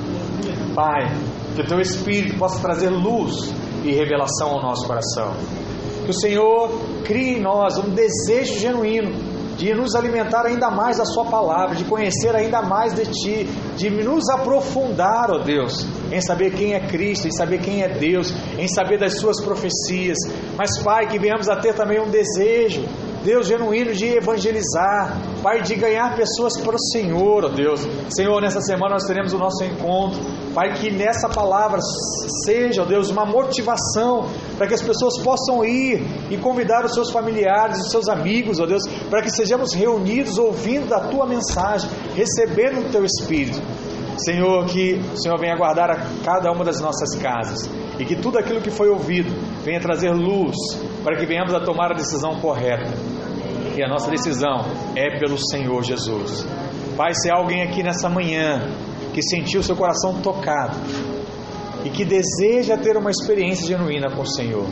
[0.76, 1.12] Pai,
[1.56, 3.52] que o teu Espírito possa trazer luz
[3.82, 5.32] e revelação ao nosso coração.
[6.04, 6.70] Que o Senhor
[7.02, 9.10] crie em nós um desejo genuíno
[9.56, 13.44] de nos alimentar ainda mais da Sua palavra, de conhecer ainda mais de Ti,
[13.76, 18.32] de nos aprofundar, ó Deus, em saber quem é Cristo, em saber quem é Deus,
[18.58, 20.18] em saber das Suas profecias.
[20.56, 22.82] Mas, Pai, que venhamos a ter também um desejo
[23.22, 27.80] Deus genuíno de evangelizar, Pai, de ganhar pessoas para o Senhor, ó Deus.
[28.10, 30.20] Senhor, nessa semana nós teremos o nosso encontro.
[30.52, 31.80] Pai, que nessa palavra
[32.44, 34.28] seja, ó Deus, uma motivação
[34.58, 38.66] para que as pessoas possam ir e convidar os seus familiares, os seus amigos, ó
[38.66, 43.60] Deus, para que sejamos reunidos ouvindo da tua mensagem, recebendo o teu Espírito.
[44.18, 48.38] Senhor, que o Senhor venha guardar a cada uma das nossas casas e que tudo
[48.38, 49.30] aquilo que foi ouvido
[49.64, 50.56] venha trazer luz
[51.02, 52.90] para que venhamos a tomar a decisão correta.
[53.76, 56.46] E a nossa decisão é pelo Senhor Jesus.
[56.96, 58.68] Pai, se há alguém aqui nessa manhã
[59.14, 60.76] que sentiu seu coração tocado
[61.84, 64.66] e que deseja ter uma experiência genuína com o Senhor,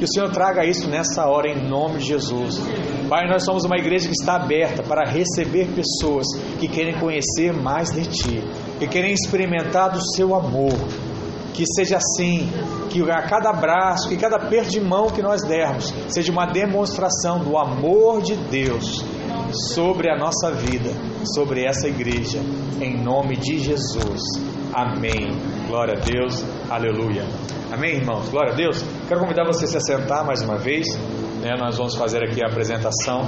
[0.00, 2.58] que o Senhor traga isso nessa hora em nome de Jesus.
[3.06, 6.26] Pai, nós somos uma igreja que está aberta para receber pessoas
[6.58, 8.42] que querem conhecer mais de Ti,
[8.78, 10.72] que querem experimentar do Seu amor.
[11.52, 12.48] Que seja assim,
[12.88, 17.40] que a cada abraço, que cada aperto de mão que nós dermos, seja uma demonstração
[17.40, 19.04] do amor de Deus
[19.74, 20.90] sobre a nossa vida,
[21.34, 22.38] sobre essa igreja,
[22.80, 24.22] em nome de Jesus.
[24.72, 25.36] Amém.
[25.68, 26.42] Glória a Deus.
[26.70, 27.59] Aleluia.
[27.72, 28.28] Amém, irmãos?
[28.28, 28.84] Glória a Deus.
[29.06, 30.86] Quero convidar você a se assentar mais uma vez.
[31.40, 31.54] Né?
[31.56, 33.22] Nós vamos fazer aqui a apresentação